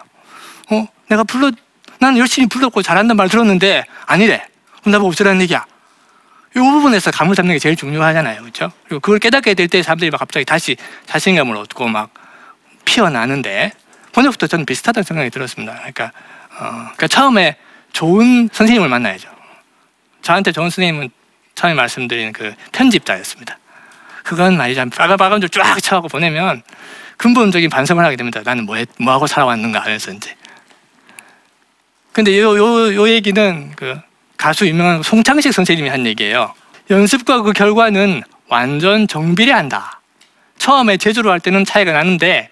어, 0.73 0.89
내가 1.09 1.23
불러, 1.23 1.53
난 2.01 2.19
열심히 2.19 2.49
불렀고 2.49 2.83
잘한다는 2.83 3.17
말 3.17 3.29
들었는데 3.29 3.85
아니래. 4.07 4.45
그럼 4.81 4.93
나보고 4.93 5.11
어쩌라는 5.11 5.43
얘기야. 5.43 5.65
이 6.57 6.59
부분에서 6.59 7.13
감을 7.13 7.37
잡는 7.37 7.55
게 7.55 7.61
제일 7.61 7.77
중요하잖아요. 7.77 8.41
그렇죠? 8.41 8.73
그리고 8.89 8.99
그걸 8.99 9.21
깨닫게 9.21 9.55
될 9.55 9.69
때 9.69 9.81
사람들이 9.81 10.11
막 10.11 10.19
갑자기 10.19 10.45
다시 10.45 10.77
자신감을 11.07 11.57
얻고 11.57 11.87
막 11.87 12.11
피어나는데 12.85 13.73
번역부터 14.13 14.47
저는 14.47 14.67
비슷하다는 14.67 15.05
생각이 15.05 15.31
들었습니다. 15.31 15.75
그러니까, 15.75 16.13
어, 16.59 16.69
그러니까 16.83 17.09
처음에 17.09 17.57
좋은 17.93 18.49
선생님을 18.53 18.89
만나야죠. 18.89 19.29
저한테 20.23 20.53
좋은 20.53 20.71
선생님은 20.71 21.11
처음에 21.55 21.75
말씀드린 21.75 22.33
그 22.33 22.55
편집자였습니다. 22.73 23.59
그건 24.23 24.57
말이죠. 24.57 24.89
빠가빠가 24.91 25.39
쫙 25.51 25.81
쳐갖고 25.81 26.09
보내면 26.09 26.63
근본적인 27.17 27.71
반성을 27.71 28.05
하게 28.05 28.17
됩니다. 28.17 28.41
나는 28.45 28.65
뭐, 28.65 28.77
했, 28.77 28.89
뭐 28.99 29.13
하고 29.13 29.27
살아왔는가 29.27 29.81
하면서 29.81 30.13
이제. 30.13 30.35
근데 32.13 32.39
요, 32.41 32.57
요, 32.57 32.95
요 32.95 33.09
얘기는 33.09 33.73
그 33.77 33.99
가수 34.37 34.67
유명한 34.67 35.03
송창식 35.03 35.53
선생님이 35.53 35.89
한 35.89 36.07
얘기예요. 36.07 36.53
연습과 36.91 37.43
그 37.43 37.53
결과는 37.53 38.23
완전 38.49 39.09
정비례한다. 39.09 40.01
처음에 40.59 40.97
제주로 40.97 41.31
할 41.31 41.41
때는 41.41 41.65
차이가 41.65 41.93
나는데 41.93 42.51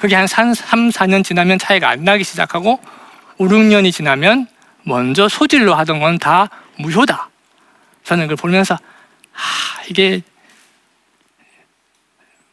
그게 0.00 0.16
한 0.16 0.26
3, 0.26 0.52
4년 0.52 1.22
지나면 1.22 1.58
차이가 1.58 1.90
안 1.90 2.04
나기 2.04 2.24
시작하고 2.24 2.80
5, 3.36 3.46
6년이 3.46 3.92
지나면 3.92 4.48
먼저 4.82 5.28
소질로 5.28 5.74
하던 5.74 6.00
건 6.00 6.18
다 6.18 6.48
무효다. 6.78 7.28
저는 8.04 8.24
그걸 8.24 8.36
보면서 8.36 8.74
아, 8.74 9.82
이게 9.88 10.22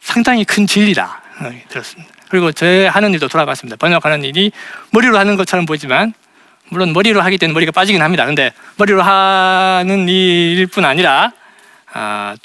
상당히 0.01 0.43
큰 0.43 0.67
진리다 0.67 1.21
들었습니다. 1.69 2.13
그리고 2.29 2.51
제 2.51 2.87
하는 2.87 3.13
일도 3.13 3.29
돌아봤습니다. 3.29 3.77
번역하는 3.77 4.23
일이 4.25 4.51
머리로 4.91 5.17
하는 5.17 5.37
것처럼 5.37 5.65
보이지만 5.65 6.13
물론 6.69 6.91
머리로 6.91 7.21
하기 7.21 7.37
때문에 7.37 7.53
머리가 7.53 7.71
빠지긴 7.71 8.01
합니다. 8.01 8.25
근데 8.25 8.51
머리로 8.75 9.01
하는 9.01 10.09
일일 10.09 10.67
뿐 10.67 10.83
아니라 10.83 11.31
아, 11.93 12.35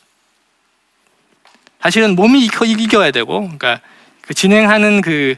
사실은 1.80 2.14
몸이 2.14 2.44
이겨야 2.44 3.10
되고 3.10 3.40
그러니까 3.40 3.80
그 4.32 4.34
진행하는 4.34 5.02
그 5.02 5.36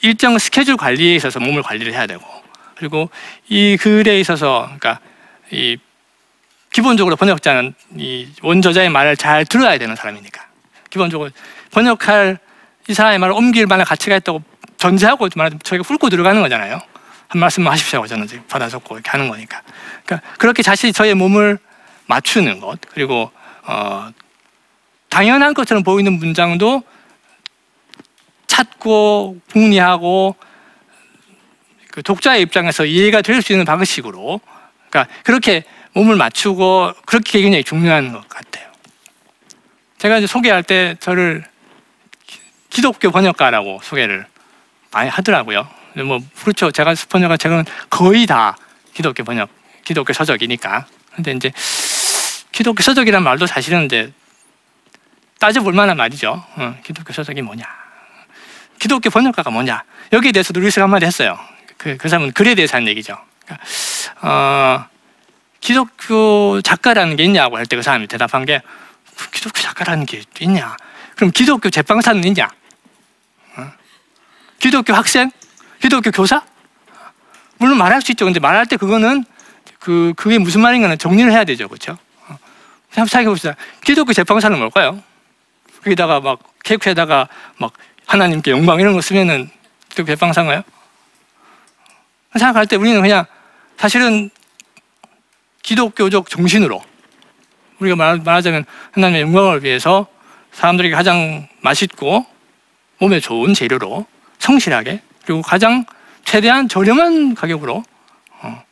일정 0.00 0.38
스케줄 0.38 0.76
관리에 0.78 1.14
있어서 1.14 1.38
몸을 1.38 1.62
관리를 1.62 1.92
해야 1.92 2.06
되고 2.06 2.24
그리고 2.74 3.10
이 3.48 3.76
글에 3.78 4.18
있어서 4.20 4.62
그러니까 4.64 5.00
이 5.50 5.76
기본적으로 6.72 7.14
번역자는 7.16 7.74
이 7.98 8.28
원저자의 8.40 8.88
말을 8.88 9.18
잘 9.18 9.44
들어야 9.44 9.76
되는 9.76 9.94
사람이니까 9.94 10.46
기본적으로 10.88 11.30
번역할 11.72 12.38
이 12.88 12.94
사람의 12.94 13.18
말을 13.18 13.34
옮길 13.34 13.66
만한 13.66 13.84
가치가 13.84 14.16
있다고 14.16 14.42
전제하고 14.78 15.28
말하면 15.36 15.60
저희가 15.62 15.84
훑고 15.86 16.08
들어가는 16.08 16.40
거잖아요. 16.40 16.80
한 17.28 17.40
말씀만 17.40 17.72
하십시오 17.74 18.06
저는 18.06 18.24
이제 18.24 18.42
받아 18.48 18.68
적고 18.68 18.96
이렇게 18.96 19.10
하는 19.10 19.28
거니까. 19.28 19.60
그러니까 20.04 20.26
그렇게 20.38 20.62
자신이 20.62 20.94
저의 20.94 21.14
몸을 21.14 21.58
맞추는 22.06 22.60
것 22.60 22.78
그리고 22.94 23.30
어, 23.64 24.10
당연한 25.10 25.52
것처럼 25.52 25.82
보이는 25.82 26.14
문장도 26.14 26.82
찾고 28.52 29.40
궁리하고 29.50 30.36
그 31.90 32.02
독자의 32.02 32.42
입장에서 32.42 32.84
이해가 32.84 33.22
될 33.22 33.40
수 33.42 33.52
있는 33.52 33.64
방식으로 33.64 34.40
그러니까 34.90 35.12
그렇게 35.24 35.64
몸을 35.94 36.16
맞추고 36.16 36.92
그렇게 37.06 37.40
굉장히 37.40 37.64
중요한 37.64 38.12
것 38.12 38.28
같아요. 38.28 38.70
제가 39.98 40.18
이제 40.18 40.26
소개할 40.26 40.62
때 40.62 40.96
저를 41.00 41.44
기독교 42.68 43.10
번역가라고 43.10 43.80
소개를 43.82 44.26
많이 44.90 45.08
하더라고요. 45.08 45.66
뭐 46.04 46.20
그렇죠. 46.42 46.70
제가 46.70 46.94
번역한 47.08 47.38
책은 47.38 47.64
거의 47.88 48.26
다 48.26 48.56
기독교 48.92 49.24
번역, 49.24 49.48
기독교 49.84 50.12
서적이니까. 50.12 50.86
근데 51.14 51.32
이제 51.32 51.52
기독교 52.52 52.82
서적이란 52.82 53.22
말도 53.22 53.46
사실은 53.46 53.86
이제 53.86 54.12
따져볼 55.40 55.72
만한 55.72 55.96
말이죠. 55.96 56.44
어, 56.56 56.74
기독교 56.84 57.12
서적이 57.12 57.42
뭐냐? 57.42 57.81
기독교 58.82 59.10
번역가가 59.10 59.48
뭐냐? 59.50 59.84
여기에 60.12 60.32
대해서도 60.32 60.58
루이스가 60.58 60.82
한마디 60.82 61.06
했어요. 61.06 61.38
그, 61.78 61.96
그 61.96 62.08
사람은 62.08 62.32
글에 62.32 62.56
대해서 62.56 62.76
한 62.76 62.88
얘기죠. 62.88 63.16
그러니까, 63.44 63.64
어, 64.22 64.86
기독교 65.60 66.60
작가라는 66.62 67.14
게 67.14 67.22
있냐고 67.22 67.56
할 67.58 67.66
때 67.66 67.76
그 67.76 67.82
사람이 67.82 68.08
대답한 68.08 68.44
게 68.44 68.60
기독교 69.30 69.60
작가라는 69.60 70.04
게 70.04 70.22
있냐? 70.40 70.76
그럼 71.14 71.30
기독교 71.30 71.70
제빵사는 71.70 72.24
있냐? 72.24 72.48
어? 73.56 73.70
기독교 74.58 74.94
학생? 74.94 75.30
기독교 75.80 76.10
교사? 76.10 76.42
물론 77.58 77.78
말할 77.78 78.02
수 78.02 78.10
있죠. 78.10 78.24
근데 78.24 78.40
말할 78.40 78.66
때 78.66 78.76
그거는 78.76 79.24
그 79.78 80.12
그게 80.16 80.38
무슨 80.38 80.60
말인가는 80.60 80.98
정리를 80.98 81.30
해야 81.30 81.44
되죠, 81.44 81.68
그렇죠? 81.68 81.92
어. 82.26 82.36
한번 82.90 83.06
생각해 83.06 83.26
봅시다. 83.26 83.54
기독교 83.84 84.12
제빵사는 84.12 84.58
뭘까요? 84.58 85.00
거기다가 85.84 86.18
막 86.18 86.40
케이크에다가 86.64 87.28
막 87.58 87.72
하나님께 88.12 88.50
영광 88.50 88.78
이런 88.78 88.92
거 88.92 89.00
쓰면은 89.00 89.48
기독교 89.88 90.08
제빵사인가요? 90.08 90.62
생각할 92.34 92.66
때 92.66 92.76
우리는 92.76 93.00
그냥 93.00 93.24
사실은 93.78 94.28
기독교적 95.62 96.28
정신으로 96.28 96.82
우리가 97.78 97.96
말, 97.96 98.18
말하자면 98.18 98.66
하나님의 98.92 99.22
영광을 99.22 99.64
위해서 99.64 100.06
사람들에게 100.52 100.94
가장 100.94 101.48
맛있고 101.62 102.26
몸에 102.98 103.18
좋은 103.18 103.54
재료로 103.54 104.06
성실하게 104.38 105.00
그리고 105.24 105.40
가장 105.40 105.86
최대한 106.26 106.68
저렴한 106.68 107.34
가격으로 107.34 107.82
어, 108.42 108.64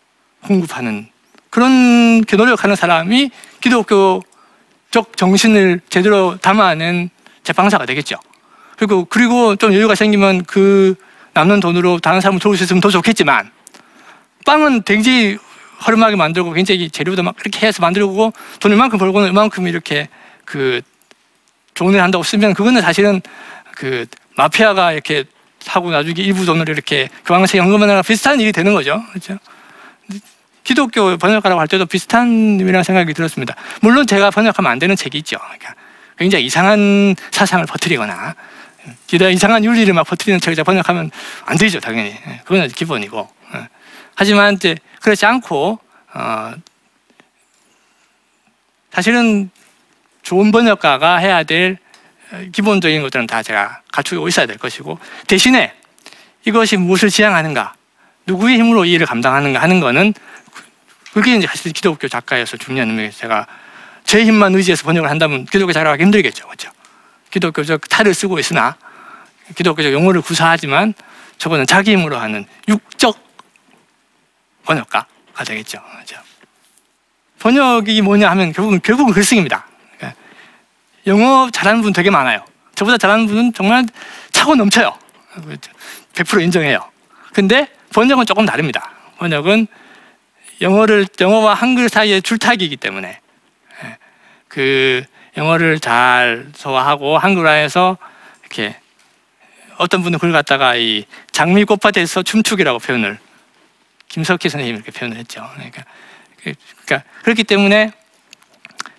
공급하는 0.43 1.09
그런 1.49 2.19
이렇게 2.19 2.37
노력하는 2.37 2.77
사람이 2.77 3.31
기독교적 3.63 5.17
정신을 5.17 5.81
제대로 5.89 6.37
담아낸 6.37 7.09
제빵사가 7.43 7.87
되겠죠. 7.87 8.19
그리고 8.81 9.05
그리고 9.05 9.57
좀 9.57 9.75
여유가 9.75 9.95
생기면 9.95 10.45
그 10.45 10.95
남는 11.35 11.61
돈으로 11.61 11.99
다른 11.99 12.23
사람을 12.23 12.41
도울 12.41 12.57
수 12.57 12.65
있으면 12.65 12.81
더 12.81 12.89
좋겠지만 12.89 13.51
빵은 14.47 14.85
굉장히 14.85 15.37
허름하게 15.87 16.17
만들고 16.17 16.55
굉장히 16.55 16.89
재료도 16.89 17.23
막 17.23 17.35
이렇게 17.41 17.67
해서 17.67 17.83
만들고 17.83 18.33
돈 18.59 18.73
이만큼 18.73 18.99
벌고는 18.99 19.29
이만큼 19.29 19.69
이렇게 19.69 20.09
그일 20.47 20.83
한다고 21.77 22.25
쓰면 22.25 22.55
그거는 22.55 22.81
사실은 22.81 23.21
그 23.75 24.07
마피아가 24.39 24.93
이렇게 24.93 25.25
하고 25.67 25.91
나중에 25.91 26.15
일부 26.17 26.47
돈을 26.47 26.67
이렇게 26.71 27.11
교황세 27.27 27.59
연금하느라 27.59 28.01
비슷한 28.01 28.41
일이 28.41 28.51
되는 28.51 28.73
거죠. 28.73 29.03
그렇죠? 29.11 29.39
기독교 30.65 31.19
번역가라고 31.19 31.61
할 31.61 31.69
때도 31.69 31.85
비슷한 31.85 32.59
일이라는 32.59 32.83
생각이 32.83 33.13
들었습니다. 33.13 33.57
물론 33.83 34.07
제가 34.07 34.31
번역하면 34.31 34.73
안 34.73 34.79
되는 34.79 34.97
책이 34.97 35.19
있죠. 35.19 35.37
그러니까 35.37 35.75
굉장히 36.17 36.47
이상한 36.47 37.15
사상을 37.31 37.67
퍼뜨리거나 37.67 38.35
기다 39.07 39.29
이상한 39.29 39.65
윤리를 39.65 39.93
막 39.93 40.05
퍼뜨리는 40.05 40.41
책을 40.41 40.65
번역하면 40.65 41.11
안 41.45 41.59
되죠, 41.59 41.81
당연히. 41.81 42.11
예, 42.11 42.41
그건 42.45 42.67
기본이고. 42.69 43.29
예. 43.55 43.69
하지만 44.15 44.55
이제 44.55 44.77
그렇지 45.01 45.27
않고 45.27 45.79
어, 46.15 46.53
사실은 48.93 49.51
좋은 50.23 50.53
번역가가 50.53 51.17
해야 51.17 51.43
될 51.43 51.79
어, 52.33 52.45
기본적인 52.53 53.03
것들은 53.03 53.27
다 53.27 53.43
제가 53.43 53.83
갖추고 53.93 54.29
있어야 54.29 54.47
될 54.47 54.59
것이고 54.59 54.99
대신에 55.27 55.75
이것이 56.45 56.77
무엇을 56.77 57.11
지향하는가, 57.11 57.75
누구의 58.27 58.59
힘으로 58.59 58.85
이 58.85 58.93
일을 58.93 59.07
감당하는가 59.07 59.61
하는 59.61 59.81
거는 59.81 60.15
그게 61.13 61.37
이제 61.37 61.47
사실 61.47 61.73
기독교 61.73 62.09
작가여서 62.09 62.57
중요한 62.57 62.91
의미에서 62.91 63.19
제가 63.19 63.47
제 64.05 64.25
힘만 64.25 64.55
의지해서 64.55 64.85
번역을 64.85 65.11
한다면 65.11 65.45
기독교 65.45 65.73
작가가 65.73 65.97
힘들겠죠, 66.03 66.47
그렇죠? 66.47 66.71
기독교적 67.31 67.89
탈을 67.89 68.15
쓰고 68.15 68.39
있으나 68.39 68.77
기독교적 69.57 69.93
용어를 69.93 70.21
구사하지만 70.21 70.95
저거는 71.39 71.67
자기 71.67 71.93
힘으로 71.93 72.19
하는 72.19 72.45
육적 72.69 73.19
번역가가 74.65 75.45
되겠죠. 75.47 75.83
그렇죠? 75.93 76.17
번역이 77.39 78.03
뭐냐 78.03 78.31
하면 78.31 78.53
결국은 78.53 78.81
결국은 78.83 79.13
글쓰기입니다. 79.15 79.67
그러니까 79.97 80.21
영어 81.07 81.51
잘하는 81.51 81.83
분 81.83 81.93
되게 81.93 82.11
많아요. 82.11 82.45
저보다 82.75 82.99
잘하는 82.99 83.27
분은 83.27 83.53
정말 83.55 83.87
차고 84.33 84.55
넘쳐요. 84.55 84.97
100% 86.15 86.43
인정해요. 86.43 86.91
근데 87.33 87.69
번역은 87.95 88.27
조금 88.27 88.45
다릅니다. 88.45 88.93
번역은 89.19 89.67
영어를 90.61 91.07
영어와 91.19 91.55
한글 91.55 91.89
사이의 91.89 92.23
줄타기이기 92.23 92.77
때문에 92.77 93.21
예, 93.85 93.99
그 94.49 95.05
영어를 95.37 95.81
잘 95.81 96.49
소화하고 96.55 97.19
한글화해서 97.19 97.99
이렇게 98.41 98.77
어떤 99.79 100.03
분은 100.03 100.19
그걸 100.19 100.33
갖다가 100.33 100.77
이 100.77 101.05
장미 101.33 101.65
꽃밭에서 101.65 102.23
춤추기라고 102.23 102.79
표현을 102.81 103.19
김석희 104.09 104.49
선생님이 104.49 104.77
이렇게 104.77 104.91
표현을 104.91 105.17
했죠. 105.17 105.49
그러니까, 105.55 105.85
그러니까 106.43 107.09
그렇기 107.23 107.45
때문에 107.45 107.93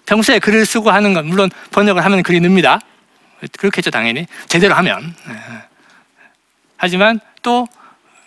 평소에 0.05 0.39
글을 0.39 0.65
쓰고 0.65 0.89
하는 0.89 1.13
건 1.13 1.27
물론 1.27 1.49
번역을 1.71 2.03
하면 2.03 2.23
글이 2.23 2.39
늡니다. 2.39 2.79
그렇겠죠 3.57 3.91
당연히 3.91 4.25
제대로 4.47 4.73
하면. 4.75 5.15
예. 5.29 5.35
하지만 6.77 7.19
또 7.41 7.67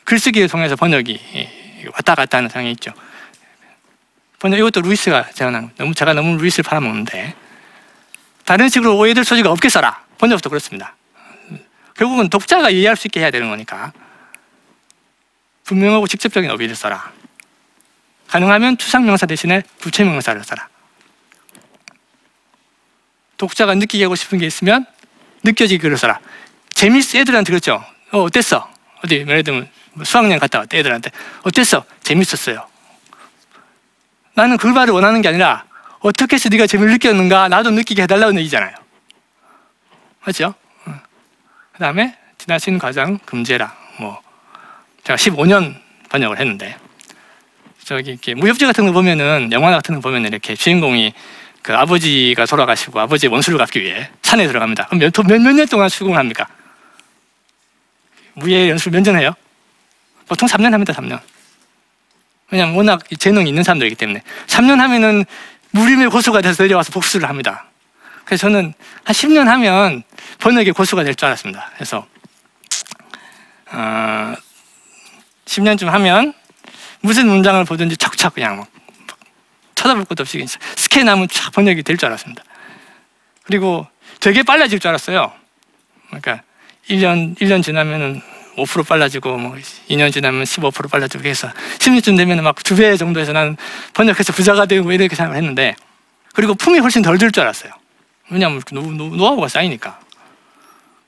글쓰기를 0.05 0.49
통해서 0.49 0.77
번역이 0.77 1.87
왔다 1.93 2.14
갔다 2.14 2.38
하는 2.38 2.49
상황이 2.49 2.71
있죠. 2.73 2.93
번역 4.38 4.59
이것도 4.59 4.83
루이스가 4.83 5.31
제가 5.33 5.51
너무 5.77 5.95
제가 5.95 6.12
너무 6.14 6.37
루이스를 6.37 6.64
팔아먹는데 6.64 7.35
다른 8.44 8.68
식으로 8.68 8.96
오해될 8.96 9.24
소지가 9.24 9.50
없게 9.50 9.68
써라. 9.68 10.02
번역도 10.18 10.50
그렇습니다. 10.50 10.94
결국은 11.94 12.28
독자가 12.28 12.70
이해할 12.70 12.96
수 12.96 13.09
있게 13.09 13.20
해야 13.20 13.30
되는 13.30 13.48
거니까 13.48 13.92
분명하고 15.64 16.07
직접적인 16.07 16.50
어휘를 16.50 16.74
써라. 16.74 17.12
가능하면 18.28 18.76
추상명사 18.78 19.26
대신에 19.26 19.62
부채명사를 19.78 20.42
써라. 20.44 20.68
독자가 23.37 23.74
느끼게 23.74 24.04
하고 24.04 24.14
싶은 24.14 24.38
게 24.38 24.46
있으면 24.46 24.87
느껴지게 25.44 25.83
글을 25.83 25.96
써라. 25.96 26.20
재밌어 26.72 27.18
애들한테 27.18 27.50
그렇죠. 27.50 27.85
어, 28.11 28.22
어땠어? 28.22 28.70
어디 29.04 29.16
예를 29.16 29.42
들면 29.42 29.70
뭐 29.94 30.04
수학여행 30.04 30.38
갔다 30.38 30.59
왔대 30.59 30.78
애들한테 30.78 31.11
어땠어? 31.42 31.85
재밌었어요. 32.02 32.66
나는 34.35 34.57
그 34.57 34.66
말을 34.66 34.92
원하는 34.92 35.22
게 35.22 35.28
아니라 35.28 35.64
어떻게 36.05 36.35
해서 36.35 36.51
네가 36.51 36.67
재미를 36.67 36.93
느꼈는가 36.93 37.49
나도 37.49 37.71
느끼게 37.71 38.03
해달라는 38.03 38.38
얘기잖아요. 38.40 38.75
맞죠? 40.23 40.55
그 40.85 41.79
다음에 41.79 42.14
지나친 42.37 42.79
과장 42.79 43.19
금지라 43.25 43.75
뭐 43.99 44.21
제가 45.03 45.17
15년 45.17 45.75
번역을 46.11 46.38
했는데 46.38 46.77
저기 47.85 48.11
이렇게 48.11 48.35
무협지 48.35 48.67
같은 48.67 48.85
거 48.87 48.93
보면은 48.93 49.49
영화 49.53 49.71
같은 49.71 49.95
거 49.95 50.03
보면은 50.03 50.29
이렇게 50.29 50.55
주인공이 50.55 51.14
그 51.62 51.75
아버지가 51.75 52.45
돌아가시고 52.45 53.01
아버지 53.01 53.27
원수를 53.27 53.59
갚기 53.59 53.81
위해 53.81 54.11
산에 54.21 54.47
들어갑니다. 54.47 54.88
그럼 54.88 55.11
몇몇 55.27 55.53
년 55.55 55.67
동안 55.67 55.88
수긍합니까? 55.88 56.47
무예 58.35 58.69
연수를 58.69 59.01
몇년 59.01 59.19
해요? 59.19 59.33
보통 60.29 60.47
3년 60.47 60.71
합니다. 60.71 60.93
3년. 60.93 61.19
왜냐면 62.51 62.75
워낙 62.75 63.01
재능이 63.19 63.49
있는 63.49 63.62
사람들이기 63.62 63.97
때문에 63.97 64.23
3년 64.47 64.77
하면은 64.77 65.25
무림의 65.75 66.09
고수가 66.11 66.41
돼서 66.41 66.63
내려와서 66.63 66.93
복수를 66.93 67.29
합니다. 67.29 67.67
그래서 68.25 68.43
저는 68.43 68.73
한 69.05 69.15
10년 69.15 69.45
하면 69.47 70.03
번역의 70.39 70.73
고수가 70.73 71.03
될 71.05 71.15
줄 71.15 71.27
알았습니다. 71.27 71.71
그래서 71.75 72.07
어, 73.73 74.35
10년쯤 75.47 75.87
하면 75.87 76.33
무슨 77.01 77.27
문장을 77.29 77.63
보든지 77.65 77.97
척척 77.97 78.35
그냥 78.35 78.59
막 78.59 78.69
쳐다볼 79.75 80.05
것도 80.05 80.23
없이 80.23 80.47
스캔하면 80.77 81.29
쫙 81.29 81.51
번역이 81.53 81.83
될 81.83 81.97
줄 81.97 82.07
알았습니다. 82.07 82.43
그리고 83.43 83.87
되게 84.21 84.43
빨라질 84.45 84.79
줄 84.79 84.89
알았어요. 84.89 85.33
그러니까 86.07 86.43
1년 86.89 87.37
1년 87.41 87.63
지나면은 87.63 88.23
5% 88.57 88.87
빨라지고 88.87 89.37
뭐 89.37 89.57
2년 89.88 90.12
지나면 90.12 90.45
15% 90.45 90.90
빨라지고 90.90 91.25
해서 91.25 91.49
10년쯤 91.79 92.17
되면 92.17 92.43
막 92.43 92.57
두 92.62 92.77
배 92.77 92.97
정도에서 92.97 93.33
나는 93.33 93.57
번역해서 93.95 94.33
부자가 94.33 94.67
되고 94.67 94.85
뭐 94.85 94.93
이렇게 94.93 95.14
생각을 95.17 95.37
했는데 95.37 95.75
그리고 96.35 96.55
품이 96.55 96.79
훨씬 96.79 97.03
덜 97.03 97.19
들 97.19 97.31
줄 97.33 97.43
알았어요. 97.43 97.73
왜냐하면 98.31 98.62
노, 98.73 98.83
노, 98.83 99.09
노하우가 99.14 99.49
쌓이니까. 99.49 100.01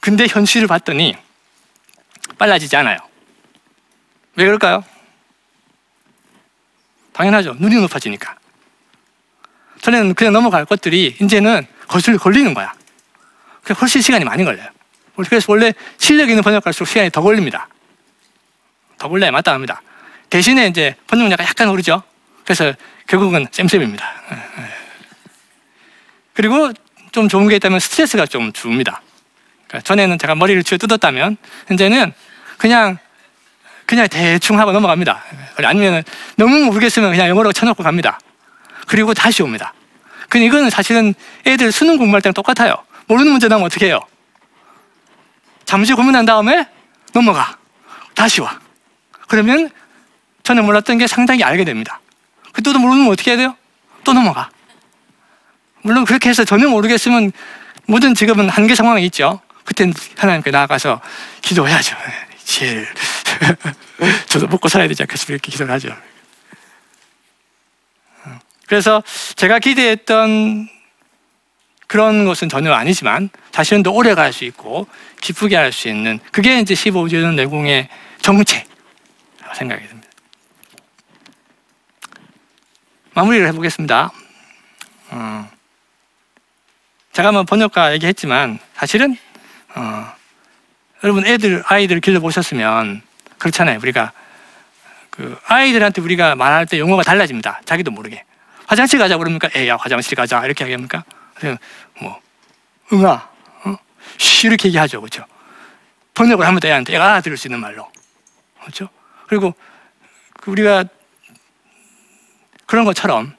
근데 0.00 0.26
현실을 0.28 0.68
봤더니 0.68 1.16
빨라지지 2.38 2.76
않아요. 2.76 2.98
왜 4.36 4.44
그럴까요? 4.44 4.84
당연하죠. 7.12 7.56
눈이 7.58 7.76
높아지니까. 7.76 8.36
전에는 9.80 10.14
그냥 10.14 10.32
넘어갈 10.32 10.64
것들이 10.64 11.16
이제는 11.20 11.66
거슬 11.88 12.18
걸리는 12.18 12.52
거야. 12.54 12.74
훨씬 13.80 14.00
시간이 14.02 14.24
많이 14.24 14.44
걸려요. 14.44 14.68
그래서 15.16 15.46
원래 15.48 15.72
실력 15.98 16.28
있는 16.28 16.42
번역갈수록 16.42 16.88
시간이 16.88 17.10
더 17.10 17.22
걸립니다. 17.22 17.68
더 18.98 19.08
걸려야 19.08 19.30
마땅합니다. 19.30 19.82
대신에 20.30 20.66
이제 20.66 20.94
번역량가 21.06 21.44
약간 21.44 21.68
오르죠. 21.68 22.02
그래서 22.44 22.72
결국은 23.06 23.46
쌤쌤입니다. 23.50 24.04
그리고 26.34 26.72
좀 27.12 27.28
좋은 27.28 27.48
게 27.48 27.56
있다면 27.56 27.80
스트레스가 27.80 28.26
좀 28.26 28.52
줍니다. 28.52 29.00
그러니까 29.68 29.84
전에는 29.86 30.18
제가 30.18 30.34
머리를 30.34 30.62
쥐어 30.62 30.78
뜯었다면 30.78 31.36
현재는 31.68 32.12
그냥 32.58 32.98
그냥 33.86 34.08
대충 34.08 34.58
하고 34.58 34.72
넘어갑니다. 34.72 35.22
아니면 35.58 36.02
너무 36.36 36.64
모르겠으면 36.66 37.10
그냥 37.12 37.28
영어로 37.28 37.52
쳐놓고 37.52 37.82
갑니다. 37.82 38.18
그리고 38.86 39.14
다시 39.14 39.42
옵니다. 39.42 39.72
근데 40.28 40.46
이거는 40.46 40.70
사실은 40.70 41.14
애들 41.46 41.70
수능 41.72 41.96
공부할 41.96 42.20
때랑 42.20 42.34
똑같아요. 42.34 42.74
모르는 43.06 43.30
문제 43.30 43.48
나면 43.48 43.64
어떻게 43.64 43.86
해요? 43.86 44.00
잠시 45.66 45.92
고민한 45.92 46.24
다음에 46.24 46.66
넘어가. 47.12 47.58
다시 48.14 48.40
와. 48.40 48.58
그러면 49.28 49.68
전에 50.42 50.62
몰랐던 50.62 50.96
게 50.98 51.06
상당히 51.06 51.42
알게 51.42 51.64
됩니다. 51.64 52.00
그또 52.52 52.72
모르면 52.78 53.08
어떻게 53.08 53.32
해야 53.32 53.38
돼요? 53.38 53.56
또 54.04 54.12
넘어가. 54.12 54.48
물론 55.82 56.04
그렇게 56.04 56.30
해서 56.30 56.44
전혀 56.44 56.68
모르겠으면 56.68 57.32
모든 57.86 58.14
직업은 58.14 58.48
한계 58.48 58.74
상황이 58.74 59.04
있죠. 59.06 59.40
그땐 59.64 59.92
하나님께 60.16 60.52
나아가서 60.52 61.00
기도해야죠. 61.42 61.96
제일 62.44 62.86
저도 64.28 64.46
먹고 64.46 64.68
살아야 64.68 64.86
되지 64.88 65.02
않겠습니까? 65.02 65.32
이렇게 65.34 65.50
기도를 65.50 65.74
하죠. 65.74 65.94
그래서 68.66 69.02
제가 69.34 69.58
기대했던 69.58 70.68
그런 71.86 72.24
것은 72.24 72.48
전혀 72.48 72.72
아니지만 72.72 73.30
사실은 73.52 73.82
더 73.82 73.90
오래 73.90 74.14
갈 74.14 74.32
수 74.32 74.44
있고 74.44 74.86
기쁘게 75.20 75.56
할 75.56 75.72
수 75.72 75.88
있는 75.88 76.18
그게 76.32 76.58
이제 76.60 76.74
15주년 76.74 77.34
내공의 77.34 77.88
정체라고 78.22 79.54
생각이 79.54 79.86
듭니다. 79.86 80.08
마무리를 83.14 83.46
해보겠습니다. 83.48 84.12
어, 85.10 85.50
제가 87.12 87.32
뭐 87.32 87.44
번역가 87.44 87.94
얘기했지만 87.94 88.58
사실은 88.74 89.16
어, 89.74 90.12
여러분 91.02 91.24
애들 91.24 91.62
아이들 91.66 92.00
길러 92.00 92.20
보셨으면 92.20 93.00
그렇잖아요. 93.38 93.78
우리가 93.78 94.12
그 95.10 95.38
아이들한테 95.46 96.02
우리가 96.02 96.34
말할 96.34 96.66
때 96.66 96.78
용어가 96.78 97.02
달라집니다. 97.02 97.62
자기도 97.64 97.90
모르게 97.90 98.24
화장실 98.66 98.98
가자 98.98 99.16
그러니까 99.16 99.48
애야 99.56 99.76
화장실 99.76 100.14
가자 100.14 100.44
이렇게 100.44 100.64
얘기합니까? 100.64 101.04
뭐 102.00 102.20
응아 102.92 103.28
어? 103.64 103.76
쉬 104.18 104.46
이렇게 104.46 104.68
얘기하죠, 104.68 105.00
그렇죠? 105.00 105.24
번역을 106.14 106.46
하면 106.46 106.60
애한테 106.64 106.94
애가 106.94 107.04
알아들을 107.04 107.36
수 107.36 107.48
있는 107.48 107.60
말로 107.60 107.90
그렇죠? 108.60 108.88
그리고 109.26 109.54
그 110.40 110.50
우리가 110.50 110.84
그런 112.66 112.84
것처럼 112.84 113.34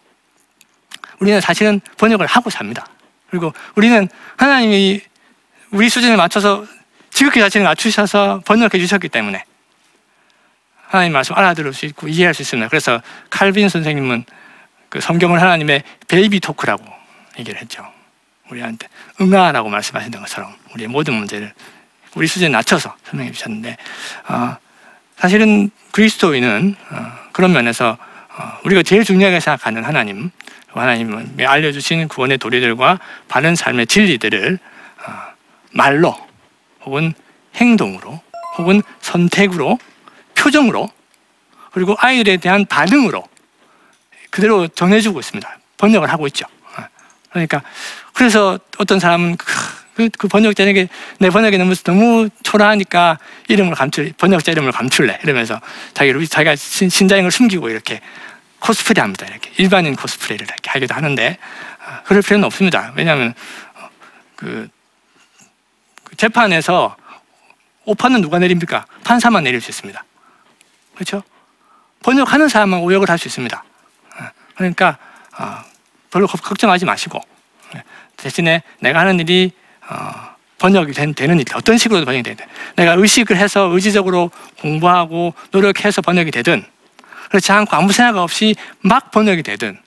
우리는 1.19 1.41
사실은 1.41 1.81
번역을 1.97 2.25
하고 2.27 2.49
삽니다. 2.49 2.87
그리고 3.29 3.53
우리는 3.75 4.07
하나님이 4.37 5.01
우리 5.71 5.89
수준에 5.89 6.15
맞춰서 6.15 6.65
지극히 7.09 7.39
자신을 7.39 7.65
맞추셔서 7.65 8.41
번역해 8.45 8.77
주셨기 8.79 9.09
때문에 9.09 9.43
하나님 10.87 11.13
말씀 11.13 11.35
알아들을 11.35 11.73
수 11.73 11.85
있고 11.87 12.07
이해할 12.07 12.33
수 12.33 12.43
있습니다. 12.43 12.69
그래서 12.69 13.01
칼빈 13.29 13.67
선생님은 13.67 14.23
그 14.89 15.01
성경을 15.01 15.41
하나님의 15.41 15.83
베이비 16.07 16.39
토크라고 16.39 16.85
얘기를 17.39 17.59
했죠. 17.59 17.85
우리한테 18.49 18.87
응아라고 19.19 19.69
말씀하셨던 19.69 20.21
것처럼 20.21 20.53
우리의 20.73 20.87
모든 20.87 21.15
문제를 21.15 21.53
우리 22.15 22.27
수준에 22.27 22.49
낮춰서 22.49 22.95
설명해 23.03 23.31
주셨는데 23.31 23.77
어, 24.29 24.57
사실은 25.17 25.69
그리스도인은 25.91 26.75
어, 26.89 27.11
그런 27.31 27.51
면에서 27.51 27.97
어, 28.37 28.59
우리가 28.63 28.83
제일 28.83 29.03
중요하게 29.03 29.39
생각하는 29.39 29.83
하나님 29.83 30.31
하나님이 30.67 31.45
알려주신 31.45 32.07
구원의 32.07 32.37
도리들과 32.37 32.99
바른 33.27 33.55
삶의 33.55 33.87
진리들을 33.87 34.59
어, 35.05 35.11
말로 35.71 36.15
혹은 36.83 37.13
행동으로 37.55 38.21
혹은 38.57 38.81
선택으로 39.01 39.77
표정으로 40.35 40.89
그리고 41.71 41.95
아이들에 41.99 42.37
대한 42.37 42.65
반응으로 42.65 43.23
그대로 44.29 44.67
전해주고 44.67 45.19
있습니다. 45.19 45.59
번역을 45.77 46.09
하고 46.09 46.27
있죠. 46.27 46.45
어, 47.37 47.47
그러니까 47.47 47.61
그래서 48.13 48.59
어떤 48.77 48.99
사람은 48.99 49.37
그, 49.37 50.09
그 50.17 50.27
번역자에게 50.27 50.89
내 51.19 51.29
번역이 51.29 51.57
너무 51.57 51.75
너무 51.75 52.29
초라하니까 52.43 53.19
이름을 53.47 53.73
감출 53.75 54.13
번역자 54.17 54.51
이름을 54.51 54.71
감출래 54.71 55.19
이러면서 55.23 55.59
자기를 55.93 56.25
자기가 56.27 56.55
신, 56.55 56.89
신자임을 56.89 57.31
숨기고 57.31 57.69
이렇게 57.69 58.01
코스프레 58.59 59.01
합니다. 59.01 59.25
이렇게 59.25 59.51
일반인 59.57 59.95
코스프레를 59.95 60.45
이렇게 60.45 60.69
하기도 60.69 60.93
하는데 60.93 61.37
어, 61.79 61.99
그럴 62.05 62.21
필요는 62.21 62.45
없습니다. 62.45 62.91
왜냐하면 62.95 63.33
어, 63.75 63.89
그, 64.35 64.67
그 66.03 66.15
재판에서 66.15 66.95
오판은 67.85 68.21
누가 68.21 68.39
내립니까? 68.39 68.85
판사만 69.03 69.43
내릴 69.43 69.61
수 69.61 69.69
있습니다. 69.71 70.03
그렇죠? 70.95 71.23
번역하는 72.03 72.49
사람만 72.49 72.81
오역을 72.81 73.09
할 73.09 73.17
수 73.17 73.27
있습니다. 73.27 73.63
어, 74.19 74.23
그러니까 74.55 74.97
어, 75.37 75.63
별로 76.11 76.27
걱정하지 76.27 76.85
마시고 76.85 77.19
예, 77.75 77.83
대신에 78.15 78.63
내가 78.79 78.99
하는 78.99 79.19
일이 79.19 79.51
어, 79.89 80.35
번역이 80.57 80.93
된, 80.93 81.13
되는 81.13 81.39
일 81.39 81.45
어떤 81.53 81.77
식으로 81.77 82.03
번역이 82.05 82.23
되든 82.23 82.45
내가 82.75 82.93
의식을 82.93 83.37
해서 83.37 83.69
의지적으로 83.71 84.31
공부하고 84.59 85.33
노력해서 85.51 86.01
번역이 86.01 86.31
되든 86.31 86.65
그렇지 87.29 87.51
않고 87.51 87.75
아무 87.75 87.91
생각 87.91 88.17
없이 88.21 88.55
막 88.81 89.11
번역이 89.11 89.43
되든 89.43 89.77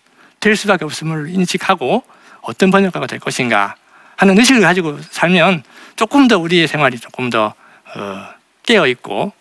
될 0.40 0.56
수밖에 0.56 0.85
없음을 0.85 1.30
인식하고 1.30 2.04
어떤 2.42 2.70
번역가가 2.70 3.06
될 3.06 3.18
것인가 3.18 3.74
하는 4.16 4.38
의식을 4.38 4.61
가지고 4.61 4.98
살면 5.11 5.62
조금 5.96 6.28
더 6.28 6.38
우리의 6.38 6.68
생활이 6.68 6.98
조금 6.98 7.30
더 7.30 7.54
어, 7.94 8.26
깨어 8.62 8.87
있고 8.88 9.33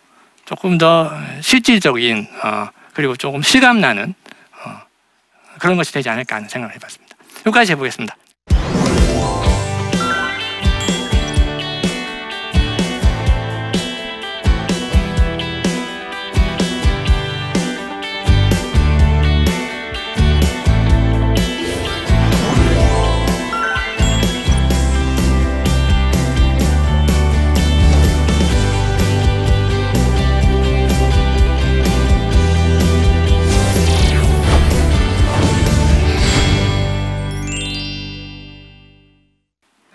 조금 0.46 0.78
더 0.78 1.12
실질적인 1.42 2.28
어, 2.44 2.70
그리고 2.94 3.16
조금 3.16 3.42
실감 3.42 3.80
나는 3.80 4.14
어, 4.26 4.29
그런 5.60 5.78
것이 5.78 5.94
되지 5.94 6.10
않을까 6.10 6.38
하는 6.38 6.50
생각을 6.50 6.74
해봤습니다. 6.76 7.16
여기까지 7.46 7.74
해보겠습니다. 7.74 8.16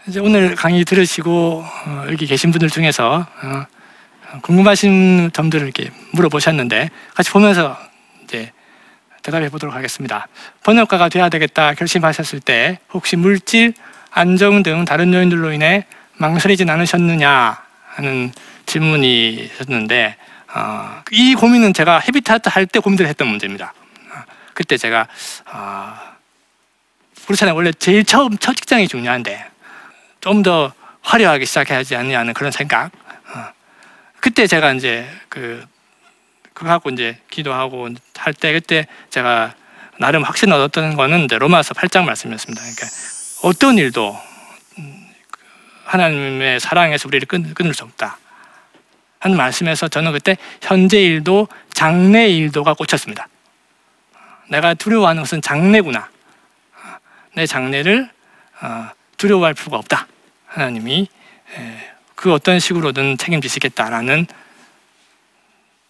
이제 0.06 0.20
오늘 0.20 0.54
강의 0.54 0.84
들으시고 0.84 1.64
어, 1.64 2.04
여기 2.10 2.26
계신 2.26 2.50
분들 2.50 2.68
중에서 2.68 3.26
어, 3.42 3.66
궁금하신 4.42 5.30
점들을 5.32 5.64
이렇게 5.64 5.90
물어보셨는데 6.12 6.90
같이 7.14 7.30
보면서 7.30 7.78
이제 8.22 8.52
대답해 9.22 9.48
보도록 9.48 9.74
하겠습니다. 9.74 10.28
번역가가 10.62 11.08
돼야 11.08 11.30
되겠다 11.30 11.72
결심하셨을 11.72 12.40
때 12.40 12.78
혹시 12.92 13.16
물질, 13.16 13.72
안정 14.10 14.62
등 14.62 14.84
다른 14.84 15.14
요인들로 15.14 15.52
인해 15.52 15.86
망설이진 16.18 16.68
않으셨느냐 16.68 17.58
하는 17.94 18.32
질문이 18.66 19.30
있었는데 19.30 20.16
어, 20.54 21.02
이 21.12 21.34
고민은 21.34 21.72
제가 21.72 22.00
헤비타트 22.00 22.50
할 22.50 22.66
때 22.66 22.78
고민을 22.78 23.06
했던 23.06 23.26
문제입니다. 23.28 23.72
어, 24.10 24.22
그때 24.52 24.76
제가 24.76 25.08
어, 25.50 25.94
그렇잖아요. 27.24 27.54
원래 27.54 27.72
제일 27.72 28.04
처음 28.04 28.36
첫 28.36 28.54
직장이 28.54 28.86
중요한데 28.86 29.53
좀 30.24 30.42
더 30.42 30.72
화려하게 31.02 31.44
시작해야지 31.44 31.96
않냐는 31.96 32.32
그런 32.32 32.50
생각. 32.50 32.86
어. 32.86 33.52
그때 34.20 34.46
제가 34.46 34.72
이제 34.72 35.06
그 35.28 35.64
그거 36.54 36.70
갖고 36.70 36.88
이제 36.88 37.18
기도하고 37.30 37.90
할 38.16 38.32
때 38.32 38.52
그때 38.54 38.86
제가 39.10 39.54
나름 39.98 40.22
확신 40.22 40.50
얻었던 40.50 40.96
거는 40.96 41.26
로마서 41.30 41.74
8장 41.74 42.04
말씀이었습니다. 42.04 42.60
그러니까 42.62 42.86
어떤 43.42 43.76
일도 43.76 44.18
음, 44.78 45.06
그 45.30 45.40
하나님의 45.84 46.58
사랑에서 46.58 47.06
우리를 47.06 47.26
끊, 47.26 47.52
끊을 47.52 47.74
수 47.74 47.84
없다. 47.84 48.18
하는 49.20 49.36
말씀에서 49.36 49.88
저는 49.88 50.12
그때 50.12 50.38
현재 50.62 51.02
일도 51.02 51.48
장래 51.72 52.28
일도가 52.28 52.72
꽂혔습니다. 52.74 53.28
내가 54.48 54.72
두려워하는 54.74 55.22
것은 55.22 55.42
장래구나. 55.42 56.08
내 57.34 57.46
장래를 57.46 58.08
어, 58.62 58.90
두려워할 59.16 59.54
필요가 59.54 59.78
없다. 59.78 60.06
하나님이 60.54 61.08
그 62.14 62.32
어떤 62.32 62.60
식으로든 62.60 63.18
책임지시겠다라는 63.18 64.26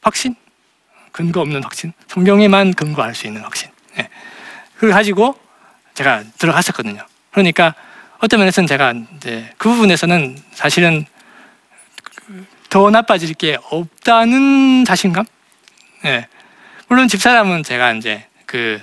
확신, 0.01 0.35
근거 1.13 1.41
없는 1.41 1.63
확신, 1.63 1.93
성경에만 2.09 2.73
근거할 2.73 3.15
수 3.15 3.27
있는 3.27 3.43
확신. 3.43 3.71
예. 3.99 4.09
그걸 4.75 4.91
가지고 4.91 5.39
제가 5.93 6.25
들어갔었거든요. 6.39 7.07
그러니까 7.31 7.75
어떤 8.19 8.41
면에서는 8.41 8.67
제가 8.67 8.95
이제 9.17 9.53
그 9.59 9.69
부분에서는 9.69 10.39
사실은 10.53 11.05
더 12.71 12.91
나빠질 12.91 13.35
게 13.35 13.59
없다는 13.71 14.85
자신감. 14.87 15.27
예. 16.07 16.27
물론 16.89 17.07
집사람은 17.07 17.63
제가 17.63 17.93
이제 17.93 18.27
그 18.47 18.81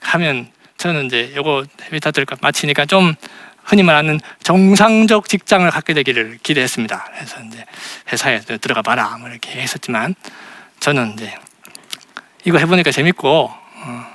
하면 0.00 0.50
저는 0.78 1.06
이제 1.06 1.32
요거 1.36 1.64
헤비타트를 1.82 2.26
마치니까 2.40 2.86
좀 2.86 3.14
흔히 3.64 3.82
말하는 3.82 4.20
정상적 4.42 5.28
직장을 5.28 5.68
갖게 5.70 5.94
되기를 5.94 6.38
기대했습니다. 6.42 7.10
그래서 7.14 7.40
이제 7.42 7.64
회사에 8.12 8.40
들어가 8.40 8.82
봐라 8.82 9.16
뭐 9.18 9.28
이렇게 9.28 9.60
했었지만 9.60 10.14
저는 10.80 11.14
이제 11.14 11.34
이거 12.44 12.58
해보니까 12.58 12.90
재밌고 12.90 13.50
어, 13.50 14.06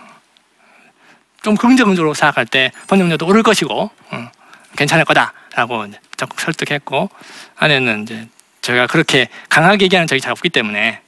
좀 1.42 1.56
긍정적으로 1.56 2.14
생각할 2.14 2.46
때 2.46 2.72
번역료도 2.88 3.26
오를 3.26 3.44
것이고 3.44 3.90
어, 4.12 4.32
괜찮을 4.78 5.04
거다라고 5.06 5.88
적극 6.16 6.40
설득했고 6.40 7.10
아내는 7.58 8.04
이제 8.04 8.28
제가 8.62 8.88
그렇게 8.88 9.30
강하게 9.50 9.86
얘기하는 9.86 10.08
적이 10.08 10.22
잘 10.22 10.32
없기 10.32 10.50
때문에 10.50 11.02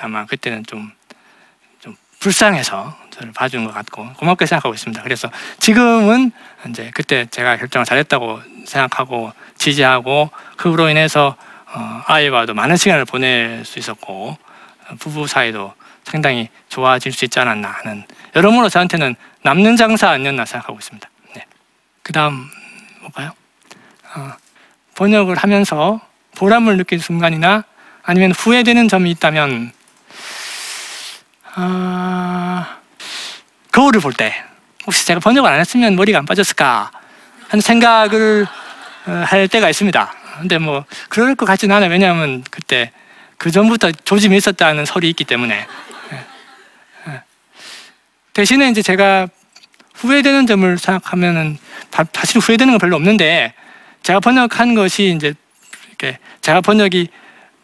아마 0.00 0.26
그때는 0.26 0.64
좀, 0.66 0.80
좀 0.80 0.92
불쌍해서 2.22 2.96
저를 3.10 3.32
봐주는 3.32 3.64
것 3.64 3.74
같고 3.74 4.12
고맙게 4.14 4.46
생각하고 4.46 4.74
있습니다. 4.74 5.02
그래서 5.02 5.28
지금은 5.58 6.30
이제 6.68 6.92
그때 6.94 7.26
제가 7.26 7.56
결정을 7.56 7.84
잘했다고 7.84 8.40
생각하고 8.64 9.32
지지하고 9.58 10.30
그로 10.56 10.88
인해서 10.88 11.34
어, 11.74 12.02
아이와도 12.06 12.54
많은 12.54 12.76
시간을 12.76 13.06
보낼 13.06 13.64
수 13.64 13.80
있었고 13.80 14.38
어, 14.88 14.94
부부 15.00 15.26
사이도 15.26 15.74
상당히 16.04 16.48
좋아질 16.68 17.12
수 17.12 17.24
있지 17.24 17.40
않았나 17.40 17.68
하는 17.68 18.04
여러모로 18.36 18.68
저한테는 18.68 19.16
남는 19.42 19.76
장사 19.76 20.10
아니었나 20.10 20.44
생각하고 20.44 20.78
있습니다. 20.78 21.10
네. 21.34 21.44
그 22.04 22.12
다음 22.12 22.46
볼까요? 23.00 23.32
어, 24.14 24.32
번역을 24.94 25.36
하면서 25.36 26.00
보람을 26.36 26.76
느낀 26.76 27.00
순간이나 27.00 27.64
아니면 28.04 28.30
후회되는 28.30 28.86
점이 28.86 29.10
있다면 29.10 29.72
아, 31.54 32.78
거울을 33.72 34.00
볼 34.00 34.12
때 34.14 34.34
혹시 34.86 35.06
제가 35.06 35.20
번역을 35.20 35.48
안 35.50 35.60
했으면 35.60 35.94
머리가 35.96 36.18
안 36.18 36.26
빠졌을까 36.26 36.90
하는 37.48 37.60
생각을 37.60 38.46
어, 39.06 39.10
할 39.26 39.48
때가 39.48 39.68
있습니다. 39.70 40.14
근데 40.40 40.58
뭐 40.58 40.84
그럴 41.08 41.34
것 41.34 41.46
같지는 41.46 41.74
않아요. 41.76 41.90
왜냐하면 41.90 42.42
그때 42.50 42.90
그 43.38 43.50
전부터 43.50 43.92
조짐이 43.92 44.36
있었다는 44.36 44.84
설이 44.86 45.08
있기 45.10 45.24
때문에 45.24 45.66
예. 46.12 46.24
예. 47.08 47.22
대신에 48.32 48.68
이제 48.70 48.82
제가 48.82 49.28
후회되는 49.94 50.46
점을 50.46 50.78
생각하면은 50.78 51.58
다- 51.90 52.04
사실 52.12 52.38
후회되는 52.40 52.72
건 52.72 52.78
별로 52.78 52.96
없는데 52.96 53.52
제가 54.02 54.20
번역한 54.20 54.74
것이 54.74 55.14
이제 55.16 55.34
이렇게 55.88 56.18
제가 56.40 56.60
번역이 56.60 57.08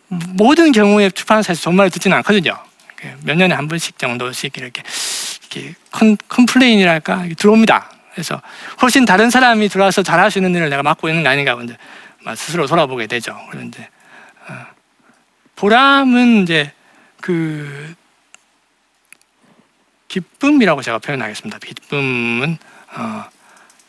모든 0.08 0.72
경우에 0.72 1.10
출판사에서 1.10 1.60
정말 1.62 1.90
듣지는 1.90 2.16
않거든요. 2.18 2.56
이렇게 2.98 3.16
몇 3.22 3.36
년에 3.36 3.54
한 3.54 3.68
번씩 3.68 3.98
정도씩 3.98 4.56
이렇게 4.56 4.82
이렇게 5.50 5.74
컴, 5.90 6.16
컴플레인이랄까 6.28 7.28
들어옵니다. 7.36 7.90
그래서 8.12 8.40
훨씬 8.82 9.04
다른 9.04 9.30
사람이 9.30 9.68
들어와서 9.68 10.02
잘할 10.02 10.30
수 10.30 10.38
있는 10.38 10.54
일을 10.54 10.70
내가 10.70 10.82
맡고 10.82 11.08
있는 11.08 11.22
게 11.22 11.28
아닌가 11.28 11.56
막 12.24 12.36
스스로 12.36 12.66
돌아보게 12.66 13.06
되죠. 13.06 13.38
그런데 13.50 13.88
어, 14.48 14.54
보람은 15.56 16.42
이제 16.42 16.72
그 17.20 17.94
기쁨이라고 20.08 20.82
제가 20.82 20.98
표현하겠습니다. 20.98 21.58
기쁨은 21.58 22.58
어, 22.96 23.24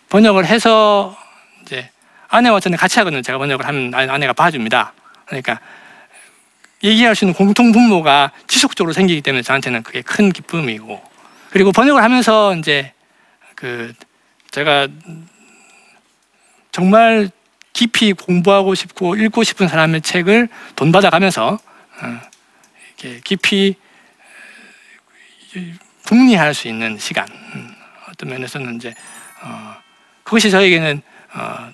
번역을 0.09 0.45
해서 0.45 1.17
이제 1.63 1.89
아내와 2.27 2.59
저는 2.59 2.77
같이 2.77 2.99
하거든요. 2.99 3.21
제가 3.21 3.37
번역을 3.39 3.65
하면 3.65 3.93
아- 3.93 4.13
아내가 4.13 4.33
봐줍니다. 4.33 4.93
그러니까 5.25 5.59
얘기할 6.83 7.15
수 7.15 7.25
있는 7.25 7.33
공통 7.33 7.71
분모가 7.71 8.31
지속적으로 8.47 8.93
생기기 8.93 9.21
때문에 9.21 9.41
저한테는 9.41 9.83
그게 9.83 10.01
큰 10.01 10.31
기쁨이고. 10.31 11.01
그리고 11.49 11.71
번역을 11.71 12.01
하면서 12.01 12.55
이제 12.55 12.93
그 13.55 13.93
제가 14.51 14.87
정말 16.71 17.29
깊이 17.73 18.13
공부하고 18.13 18.75
싶고 18.75 19.15
읽고 19.15 19.43
싶은 19.43 19.67
사람의 19.67 20.01
책을 20.01 20.47
돈 20.75 20.91
받아가면서 20.91 21.59
어, 22.01 22.21
이렇게 23.01 23.21
깊이 23.23 23.75
어, 25.55 25.59
궁리할 26.07 26.53
수 26.53 26.67
있는 26.67 26.97
시간 26.97 27.27
음, 27.55 27.73
어떤 28.09 28.29
면에서는 28.29 28.75
이제 28.75 28.93
어, 29.41 29.75
그것이 30.23 30.51
저에게는 30.51 31.01
어, 31.33 31.71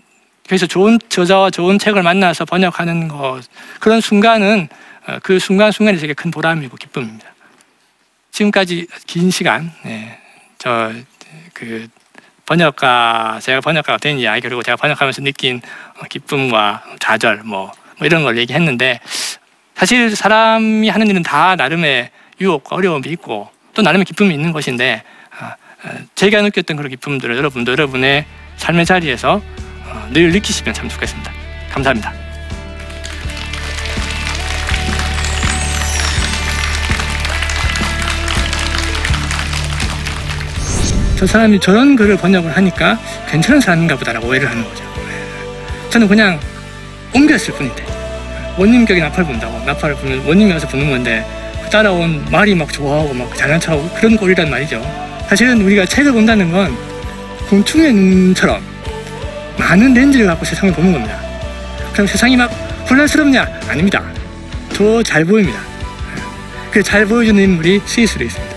그래서 0.48 0.68
좋은 0.68 1.00
저자와 1.10 1.50
좋은 1.50 1.80
책을 1.80 2.04
만나서 2.04 2.46
번역하는 2.46 3.08
것 3.08 3.42
그런 3.80 4.02
순간은 4.02 4.68
어, 4.70 4.95
그 5.24 5.40
순간 5.40 5.72
순간이 5.72 5.98
되게 6.00 6.14
큰 6.14 6.32
보람이고 6.32 6.76
기쁨입니다. 6.78 7.34
지금까지 8.32 8.88
긴 9.08 9.32
시간 9.32 9.72
네, 9.84 10.20
저그 10.58 11.88
번역가 12.46 13.40
제가 13.42 13.62
번역가가 13.62 13.98
된 13.98 14.20
이야기 14.20 14.42
그리고 14.42 14.62
제가 14.62 14.76
번역하면서 14.78 15.22
느낀 15.22 15.62
어, 16.00 16.04
기쁨과 16.10 16.84
좌절 17.00 17.42
뭐, 17.44 17.72
뭐 17.98 18.06
이런 18.06 18.24
걸 18.24 18.38
얘기했는데 18.38 19.00
사실 19.76 20.16
사람이 20.16 20.90
하는 20.90 21.08
일은 21.08 21.24
다 21.24 21.56
나름의 21.56 22.12
유혹과 22.40 22.76
어려움이 22.76 23.08
있고 23.10 23.50
또 23.74 23.82
나름의 23.82 24.06
기쁨이 24.06 24.34
있는 24.34 24.52
것인데 24.52 25.04
아, 25.40 25.56
아, 25.84 25.94
제가 26.16 26.42
느꼈던 26.42 26.78
그런 26.78 26.90
기쁨들을 26.90 27.36
여러분도 27.36 27.72
여러분의 27.72 28.26
삶의 28.58 28.86
자리에서 28.86 29.42
어, 29.86 30.10
늘 30.12 30.32
느끼시면 30.32 30.74
참 30.74 30.88
좋겠습니다. 30.90 31.32
감사합니다. 31.72 32.25
저 41.16 41.26
사람이 41.26 41.60
저런 41.60 41.96
글을 41.96 42.18
번역을 42.18 42.56
하니까 42.58 43.00
괜찮은 43.30 43.62
사람인가 43.62 43.96
보다라고 43.96 44.28
오해를 44.28 44.50
하는 44.50 44.64
거죠. 44.64 44.84
저는 45.90 46.08
그냥 46.08 46.40
옮겼을 47.14 47.54
뿐인데 47.54 47.86
원님격이 48.58 49.00
나팔 49.02 49.24
분다고 49.26 49.60
나팔을 49.66 49.96
부는 49.96 50.26
원님이 50.26 50.52
와서 50.52 50.68
부는 50.68 50.90
건데 50.90 51.26
그 51.64 51.70
따라온 51.70 52.26
말이 52.32 52.54
막 52.56 52.72
좋아하고 52.72 53.14
막 53.14 53.34
잘난 53.36 53.60
척하고 53.60 53.90
그런 53.96 54.18
꼴이란 54.18 54.50
말이죠. 54.50 54.82
사실은 55.30 55.62
우리가 55.62 55.86
책을 55.86 56.12
본다는 56.12 56.52
건 56.52 56.76
곤충의 57.50 57.94
눈처럼 57.94 58.62
많은 59.58 59.94
렌즈를 59.94 60.26
갖고 60.28 60.44
세상을 60.46 60.74
보는 60.74 60.92
겁니다. 60.92 61.18
그럼 61.94 62.08
세상이 62.08 62.36
막 62.36 62.48
혼란스럽냐? 62.90 63.62
아닙니다. 63.70 64.04
더 64.74 65.02
잘 65.02 65.24
보입니다. 65.24 65.60
그 66.72 66.84
잘 66.84 67.06
보여주는 67.06 67.42
인물이 67.42 67.82
스위스로 67.86 68.26
있습니다. 68.26 68.56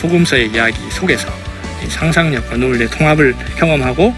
복음서의 0.00 0.48
이야기 0.48 0.76
속에서 0.90 1.28
이 1.28 1.45
상상력과 1.88 2.56
논리의 2.56 2.88
통합을 2.90 3.34
경험하고 3.56 4.14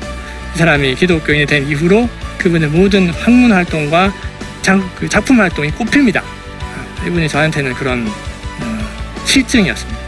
이 0.54 0.58
사람이 0.58 0.94
기독교인이 0.94 1.46
된 1.46 1.68
이후로 1.68 2.08
그분의 2.38 2.70
모든 2.70 3.10
학문 3.10 3.52
활동과 3.52 4.12
작, 4.62 4.80
그 4.94 5.08
작품 5.08 5.40
활동이 5.40 5.70
꽃핍니다. 5.72 6.20
아, 6.22 7.06
이분이 7.06 7.28
저한테는 7.28 7.74
그런 7.74 8.06
어, 8.06 9.24
실증이었습니다. 9.24 9.98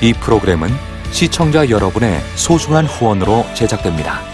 이 0.00 0.12
프로그램은 0.14 0.70
시청자 1.10 1.68
여러분의 1.68 2.20
소중한 2.34 2.86
후원으로 2.86 3.46
제작됩니다. 3.54 4.33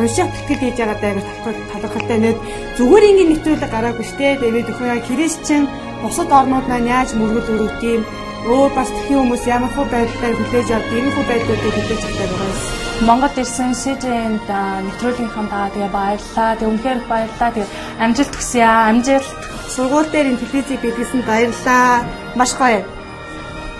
унших 0.00 0.28
тэтгэл 0.48 0.60
хийж 0.60 0.76
байгаа 0.78 0.98
даа 1.00 1.14
талхал 1.44 1.80
талхалтай 1.82 2.18
нэт 2.20 2.38
зүгээр 2.76 3.04
ингэ 3.08 3.24
нэвтрүүлэг 3.30 3.70
гараагүй 3.72 4.06
штэ 4.10 4.36
тэгээд 4.40 4.70
өхөө 4.72 4.88
яа 4.92 5.00
христчэн 5.08 5.62
бусад 6.02 6.30
орнууд 6.38 6.66
маань 6.68 6.90
яаж 6.96 7.10
мөргөл 7.16 7.52
өрөвт 7.54 7.82
юм 7.82 8.02
өөр 8.46 8.70
бас 8.78 8.90
тхэн 8.94 9.18
хүмүүс 9.18 9.44
ямар 9.50 9.70
хөө 9.74 9.86
байдлаар 9.90 10.34
хүлээж 10.38 10.68
авд 10.70 10.90
ийм 10.94 11.06
хөө 11.14 11.24
байдлуудыг 11.30 11.74
хүлээж 11.74 12.02
авдаг 12.06 12.30
байгаа 12.30 12.50
юм. 12.52 12.86
Монгол 13.06 13.36
ирсэн 13.42 13.72
СЖН-д 13.74 14.50
нэвтрүүлгийнхаа 14.86 15.46
даа 15.52 15.68
тэгээ 15.74 15.90
баярлаа. 15.92 16.50
Тэг 16.56 16.68
үнхээр 16.70 16.98
их 17.00 17.08
баярлаа. 17.10 17.50
Тэг 17.52 17.66
амжилт 18.00 18.34
хүсье 18.36 18.62
аа. 18.64 18.88
Амжилт. 18.88 19.30
Сургууль 19.74 20.10
дээр 20.12 20.30
ин 20.30 20.38
телевизийг 20.40 20.80
бидлсэн 20.80 21.20
баярлаа. 21.28 22.06
Маш 22.38 22.52
гоё. 22.56 22.80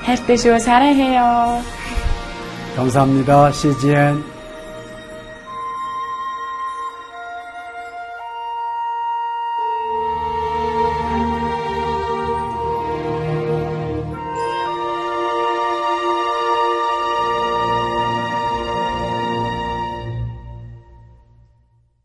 хайртай 0.05 0.37
шүү. 0.37 0.59
사랑해요. 0.59 1.63
감사합니다. 2.77 3.51
CGN 3.53 4.30